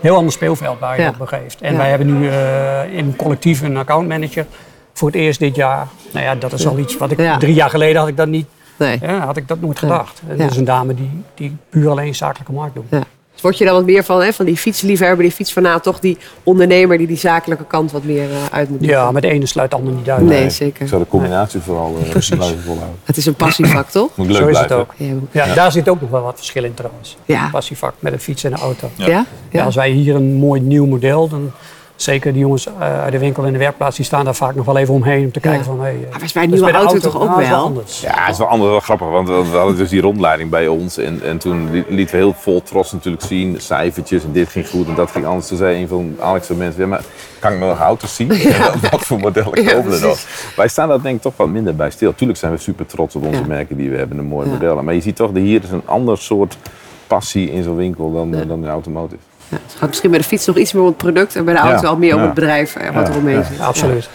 Heel 0.00 0.16
ander 0.16 0.32
speelveld 0.32 0.78
waar 0.78 0.96
je 0.96 1.02
Ja. 1.02 1.08
op 1.08 1.18
begeeft. 1.18 1.60
En 1.60 1.72
Ja. 1.72 1.78
wij 1.78 1.88
hebben 1.88 2.18
nu 2.20 2.28
eh, 2.28 2.92
in 2.92 3.16
collectief 3.16 3.62
een 3.62 3.76
accountmanager 3.76 4.46
voor 4.92 5.08
het 5.08 5.16
eerst 5.16 5.38
dit 5.38 5.54
jaar. 5.56 5.86
Nou 6.12 6.24
ja, 6.24 6.34
dat 6.34 6.52
is 6.52 6.66
al 6.66 6.78
iets 6.78 6.96
wat 6.96 7.10
ik 7.10 7.18
drie 7.38 7.54
jaar 7.54 7.70
geleden 7.70 7.98
had 8.00 8.08
ik 8.08 8.16
dat 8.16 8.28
niet. 8.28 8.46
Nee. 8.76 9.00
Had 9.06 9.36
ik 9.36 9.48
dat 9.48 9.60
nooit 9.60 9.78
gedacht. 9.78 10.22
En. 10.28 10.36
Dat 10.36 10.50
is 10.50 10.56
een 10.56 10.64
dame 10.64 10.94
die, 10.94 11.22
die 11.34 11.56
puur 11.70 11.90
alleen 11.90 12.14
zakelijke 12.14 12.52
markt 12.52 12.74
doet. 12.74 13.02
Dus 13.38 13.46
word 13.46 13.58
je 13.58 13.64
dan 13.64 13.74
wat 13.74 13.84
meer 13.84 14.04
van, 14.04 14.22
hè, 14.22 14.32
van 14.32 14.44
die 14.44 14.56
fietsliefhebber, 14.56 15.22
die 15.22 15.32
fietsfanaat, 15.32 15.82
toch 15.82 16.00
die 16.00 16.18
ondernemer 16.42 16.98
die 16.98 17.06
die 17.06 17.16
zakelijke 17.16 17.64
kant 17.64 17.92
wat 17.92 18.04
meer 18.04 18.30
eh, 18.30 18.36
uit 18.50 18.68
moet 18.68 18.78
doen? 18.78 18.88
Ja, 18.88 19.10
maar 19.12 19.20
de 19.20 19.28
ene 19.28 19.46
sluit 19.46 19.70
de 19.70 19.76
ander 19.76 19.92
niet 19.92 20.10
uit. 20.10 20.20
Nee, 20.20 20.50
zeker. 20.50 20.82
Ik 20.82 20.88
zou 20.88 21.02
de 21.02 21.08
combinatie 21.08 21.60
vooral 21.60 21.96
eh, 21.96 22.10
blijven 22.10 22.62
volhouden. 22.62 22.98
Het 23.04 23.16
is 23.16 23.26
een 23.26 23.34
passievak, 23.34 23.88
toch? 23.90 24.16
Moet 24.16 24.26
leuk 24.26 24.36
Zo 24.36 24.46
is 24.46 24.50
blijven. 24.50 24.76
het 24.76 24.86
ook. 24.86 24.94
Ja. 25.32 25.44
Ja, 25.46 25.54
daar 25.54 25.72
zit 25.72 25.88
ook 25.88 26.00
nog 26.00 26.10
wel 26.10 26.22
wat 26.22 26.36
verschil 26.36 26.64
in 26.64 26.74
trouwens. 26.74 27.16
Ja. 27.24 27.48
Passievak 27.52 27.94
met 27.98 28.12
een 28.12 28.20
fiets 28.20 28.44
en 28.44 28.52
een 28.52 28.58
auto. 28.58 28.90
Ja? 28.94 29.06
Ja? 29.06 29.24
Ja, 29.50 29.64
als 29.64 29.74
wij 29.74 29.90
hier 29.90 30.14
een 30.14 30.34
mooi 30.34 30.60
nieuw 30.60 30.86
model, 30.86 31.28
dan 31.28 31.52
zeker 32.02 32.32
die 32.32 32.40
jongens 32.40 32.66
eh, 32.66 33.00
uit 33.02 33.12
de 33.12 33.18
winkel 33.18 33.44
en 33.44 33.52
de 33.52 33.58
werkplaats, 33.58 33.96
die 33.96 34.04
staan 34.04 34.24
daar 34.24 34.34
vaak 34.34 34.54
nog 34.54 34.64
wel 34.66 34.76
even 34.76 34.94
omheen 34.94 35.24
om 35.24 35.32
te 35.32 35.40
kijken 35.40 35.64
van... 35.64 35.80
Hey, 35.80 35.94
eh, 36.04 36.10
Maar 36.10 36.20
was 36.20 36.32
bij 36.32 36.42
een 36.42 36.50
nieuwe 36.50 36.66
de 36.72 36.78
auto, 36.78 36.98
toch 36.98 37.20
ook 37.20 37.28
nou, 37.28 37.48
wel? 37.48 37.62
anders. 37.64 38.00
Ja, 38.00 38.14
het 38.24 38.32
is 38.32 38.38
wel 38.38 38.46
anders, 38.46 38.70
wel 38.70 38.80
grappig, 38.80 39.08
want 39.08 39.28
we 39.28 39.34
hadden 39.34 39.76
dus 39.76 39.88
die 39.88 40.00
rondleiding 40.00 40.50
bij 40.50 40.68
ons 40.68 40.96
en, 40.98 41.22
en 41.22 41.38
toen 41.38 41.70
li- 41.70 41.84
lieten 41.88 42.14
we 42.16 42.20
heel 42.22 42.34
vol 42.38 42.62
trots 42.62 42.92
natuurlijk 42.92 43.22
zien, 43.24 43.56
cijfertjes 43.60 44.24
en 44.24 44.32
dit 44.32 44.48
ging 44.48 44.68
goed 44.68 44.86
en 44.88 44.94
dat 44.94 45.10
ging 45.10 45.26
anders. 45.26 45.46
Toen 45.46 45.56
zei 45.56 45.80
een 45.82 45.88
van 45.88 46.16
Alex' 46.20 46.48
mensen, 46.48 46.82
ja, 46.82 46.86
maar 46.88 47.02
kan 47.38 47.52
ik 47.52 47.58
nog 47.58 47.78
auto's 47.80 48.14
zien? 48.14 48.28
Wat 48.90 49.00
voor 49.00 49.18
modellen 49.18 49.62
Ja, 49.62 49.72
kopen 49.72 49.92
er 49.92 50.00
dan? 50.00 50.10
precies. 50.10 50.54
Wij 50.56 50.68
staan 50.68 50.88
daar 50.88 51.02
denk 51.02 51.16
ik 51.16 51.22
toch 51.22 51.36
wat 51.36 51.48
minder 51.48 51.76
bij 51.76 51.90
stil. 51.90 52.14
Tuurlijk 52.14 52.38
zijn 52.38 52.52
we 52.52 52.58
super 52.58 52.86
trots 52.86 53.14
op 53.16 53.26
onze 53.26 53.40
Ja. 53.40 53.46
merken 53.46 53.76
die 53.76 53.90
we 53.90 53.96
hebben, 53.96 54.18
een 54.18 54.24
mooie 54.26 54.46
Ja. 54.46 54.52
modellen. 54.52 54.84
Maar 54.84 54.94
je 54.94 55.00
ziet 55.00 55.16
toch, 55.16 55.32
dat 55.32 55.42
hier 55.42 55.62
is 55.62 55.70
een 55.70 55.82
ander 55.84 56.18
soort 56.18 56.56
passie 57.06 57.50
in 57.52 57.62
zo'n 57.62 57.76
winkel 57.76 58.12
dan, 58.12 58.30
dan 58.30 58.50
in 58.50 58.60
de 58.60 58.68
automotive. 58.68 59.20
Ja, 59.50 59.56
het 59.66 59.74
gaat 59.78 59.88
misschien 59.88 60.10
bij 60.10 60.18
de 60.18 60.24
fiets 60.24 60.46
nog 60.46 60.56
iets 60.56 60.72
meer 60.72 60.82
om 60.82 60.88
het 60.88 60.96
product 60.96 61.36
en 61.36 61.44
bij 61.44 61.54
de 61.54 61.60
auto 61.60 61.82
Ja, 61.82 61.88
al 61.88 61.96
meer 61.96 62.14
om 62.14 62.20
het 62.22 62.34
bedrijf 62.34 62.76
en 62.76 62.94
wat 62.94 63.06
Ja, 63.06 63.12
er 63.12 63.18
omheen 63.18 63.44
zit. 63.44 63.56
Ja, 63.58 63.64
absoluut. 63.64 64.08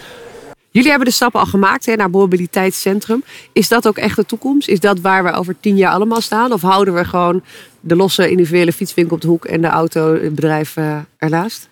Jullie 0.70 0.88
hebben 0.88 1.08
de 1.08 1.14
stappen 1.14 1.40
al 1.40 1.46
gemaakt 1.46 1.86
hè, 1.86 1.94
naar 1.96 2.10
mobiliteitscentrum. 2.10 3.24
Is 3.52 3.68
dat 3.68 3.86
ook 3.88 3.96
echt 3.96 4.16
de 4.16 4.26
toekomst? 4.26 4.68
Is 4.68 4.80
dat 4.80 5.00
waar 5.00 5.24
we 5.24 5.32
over 5.32 5.56
tien 5.60 5.76
jaar 5.76 5.92
allemaal 5.92 6.20
staan? 6.20 6.52
Of 6.52 6.62
houden 6.62 6.94
we 6.94 7.04
gewoon 7.04 7.42
de 7.80 7.96
losse 7.96 8.30
individuele 8.30 8.72
fietswinkel 8.72 9.14
op 9.16 9.22
de 9.22 9.28
hoek 9.28 9.44
en 9.44 9.60
de 9.60 9.66
auto, 9.68 10.12
het 10.22 10.34
bedrijf 10.34 10.76
eh, 10.76 10.96
ernaast? 11.18 11.68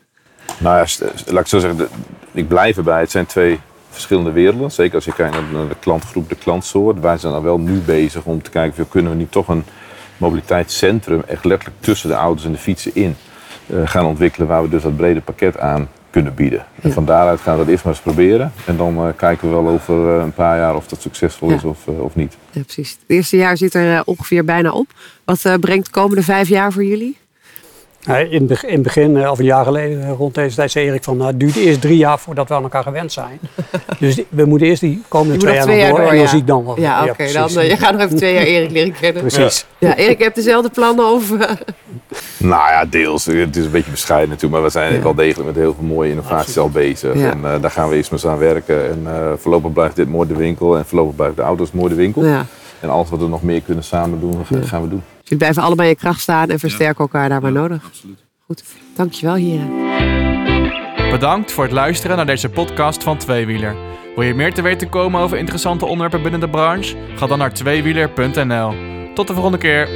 Nou 0.59 0.77
ja, 0.77 1.07
laat 1.27 1.41
ik 1.41 1.47
zo 1.47 1.59
zeggen, 1.59 1.89
ik 2.33 2.49
blijf 2.49 2.77
erbij. 2.77 3.01
Het 3.01 3.11
zijn 3.11 3.27
twee 3.27 3.61
verschillende 3.91 4.31
werelden. 4.33 4.71
Zeker 4.71 4.95
als 4.95 5.05
je 5.05 5.13
kijkt 5.13 5.35
naar 5.35 5.69
de- 5.69 5.75
klantgroep, 5.81 6.29
de 6.29 6.35
klantsoort. 6.37 7.01
Wij 7.01 7.19
zijn 7.19 7.33
dan 7.33 7.43
wel 7.43 7.59
nu 7.59 7.79
bezig 7.79 8.25
om 8.25 8.43
te 8.43 8.51
kijken, 8.51 8.83
of 8.83 8.89
kunnen 8.89 9.13
we 9.13 9.19
niet 9.19 9.33
toch 9.33 9.49
een 9.49 9.65
mobiliteitscentrum 10.17 11.23
echt 11.27 11.45
letterlijk 11.45 11.81
tussen 11.81 12.09
de 12.09 12.15
auto's 12.15 12.45
en 12.45 12.53
de 12.53 12.59
fietsen 12.59 12.91
in 12.95 13.05
eh, 13.11 13.32
gaan 13.85 14.05
ontwikkelen, 14.05 14.49
waar 14.49 14.63
we 14.63 14.69
dus 14.69 14.83
dat 14.83 14.97
brede 14.97 15.21
pakket 15.21 15.59
aan 15.59 15.89
kunnen 16.11 16.35
bieden. 16.35 16.65
En 16.83 16.93
van 16.93 17.05
daaruit 17.05 17.41
gaan 17.41 17.53
we 17.53 17.59
dat 17.61 17.69
eerst 17.69 17.85
maar 17.85 17.93
eens 17.93 18.03
proberen. 18.03 18.53
En 18.67 18.77
dan 18.77 18.97
eh, 18.97 19.07
kijken 19.17 19.49
we 19.49 19.55
wel 19.55 19.69
over 19.69 20.17
eh, 20.17 20.23
een 20.23 20.33
paar 20.33 20.57
jaar 20.59 20.77
of 20.77 20.87
dat 20.89 21.01
succesvol 21.01 21.49
Ja. 21.49 21.55
is 21.55 21.65
of, 21.65 21.87
eh, 21.89 22.01
of 22.01 22.15
niet. 22.15 22.37
Ja, 22.51 22.63
precies. 22.63 22.91
Het 22.91 23.01
eerste 23.07 23.37
jaar 23.37 23.57
zit 23.57 23.75
er 23.75 23.95
eh, 23.97 24.01
ongeveer 24.05 24.45
bijna 24.45 24.71
op. 24.73 24.87
Wat 25.25 25.45
eh, 25.45 25.55
brengt 25.55 25.85
de 25.85 25.91
komende 25.93 26.23
vijf 26.23 26.49
jaar 26.49 26.73
voor 26.73 26.85
jullie? 26.85 27.17
In, 28.07 28.15
het 28.31 28.47
beg- 28.47 28.65
in 28.65 28.73
het 28.73 28.83
begin, 28.83 29.17
eh, 29.17 29.31
of 29.31 29.39
een 29.39 29.45
jaar 29.45 29.65
geleden, 29.65 30.03
eh, 30.03 30.11
rond 30.19 30.35
deze 30.35 30.57
tijd, 30.57 30.71
zei 30.71 30.87
Erik 30.87 31.05
van, 31.05 31.17
nou, 31.17 31.31
het 31.31 31.41
duurt 31.41 31.57
eerst 31.57 31.81
drie 31.81 31.97
jaar 31.97 32.19
voordat 32.19 32.49
we 32.49 32.55
aan 32.55 32.63
elkaar 32.63 32.83
gewend 32.83 33.13
zijn. 33.13 33.39
dus 33.99 34.21
we 34.29 34.45
moeten 34.45 34.67
eerst 34.67 34.81
die 34.81 35.03
komende 35.09 35.37
twee 35.39 35.55
jaar 35.55 35.67
nog 35.67 35.77
nog 35.77 35.89
door, 35.89 35.99
en 35.99 36.07
dan 36.07 36.17
ja. 36.17 36.27
zie 36.27 36.39
ik 36.39 36.47
dan 36.47 36.65
wel. 36.65 36.81
Ja, 36.81 37.05
oké. 37.05 37.33
dan, 37.33 37.49
eh, 37.59 37.69
je 37.69 37.77
gaat 37.77 37.93
nog 37.93 38.01
even 38.01 38.17
twee 38.17 38.35
jaar 38.35 38.43
Erik 38.43 38.71
leren 38.71 38.93
kennen. 39.01 39.23
Precies. 39.23 39.67
Ja, 39.79 39.97
Erik, 39.97 40.19
je 40.19 40.23
hebt 40.25 40.37
dezelfde 40.37 40.71
plannen 40.71 41.05
over... 41.05 41.59
Nou 42.37 42.71
ja, 42.71 42.85
deels. 42.85 43.25
Het 43.27 43.57
is 43.57 43.65
een 43.65 43.71
beetje 43.71 43.91
bescheiden 43.91 44.29
natuurlijk, 44.29 44.55
maar 44.55 44.63
we 44.63 44.71
zijn 44.79 44.95
Ja. 44.95 45.03
wel 45.03 45.15
degelijk 45.15 45.47
met 45.47 45.57
heel 45.57 45.75
veel 45.75 45.85
mooie 45.85 46.11
innovaties 46.11 46.59
al 46.59 46.71
bezig. 46.71 47.15
Ja. 47.19 47.31
En 47.31 47.39
eh, 47.45 47.61
daar 47.61 47.71
gaan 47.71 47.89
we 47.89 47.97
eerst 47.97 48.11
maar 48.11 48.21
eens 48.21 48.29
aan 48.33 48.39
werken. 48.39 48.91
En 48.91 49.03
eh, 49.07 49.33
voorlopig 49.37 49.73
blijft 49.73 49.97
dit 49.97 50.09
mooi 50.09 50.29
de 50.29 50.35
winkel 50.37 50.77
en 50.79 50.85
voorlopig 50.87 51.17
blijft 51.17 51.37
de 51.37 51.43
auto's 51.43 51.73
mooi 51.73 51.89
de 51.89 51.95
winkel. 51.95 52.25
Ja. 52.25 52.47
En 52.81 52.89
alles 52.91 53.11
wat 53.11 53.19
we 53.21 53.27
nog 53.29 53.43
meer 53.43 53.61
kunnen 53.61 53.85
samen 53.85 54.21
doen, 54.21 54.45
ga- 54.47 54.67
gaan 54.67 54.83
we 54.83 54.89
doen. 54.89 55.03
Jullie 55.23 55.39
blijven 55.39 55.63
allebei 55.63 55.89
in 55.89 55.95
je 55.95 56.01
kracht 56.01 56.21
staan 56.21 56.51
en 56.51 56.59
versterken 56.59 57.01
elkaar 57.01 57.29
daar 57.29 57.41
waar 57.41 57.53
nodig. 57.53 57.85
Absoluut. 57.85 58.25
Goed, 58.47 58.65
dankjewel 58.97 59.35
heren. 59.35 59.71
Bedankt 61.11 61.53
voor 61.53 61.65
het 61.65 61.73
luisteren 61.73 62.17
naar 62.17 62.27
deze 62.27 62.49
podcast 62.49 63.03
van 63.03 63.19
Tweewieler. 63.19 63.77
Wil 64.15 64.25
je 64.25 64.35
meer 64.35 64.55
te 64.55 64.63
weten 64.63 64.89
komen 64.89 65.21
over 65.21 65.39
interessante 65.39 65.85
onderwerpen 65.85 66.23
binnen 66.23 66.41
de 66.41 66.49
branche? 66.49 66.97
Ga 67.17 67.27
dan 67.27 67.39
naar 67.39 67.53
tweewieler.nl. 67.53 68.75
Tot 69.15 69.27
de 69.27 69.35
volgende 69.35 69.59
keer. 69.59 69.89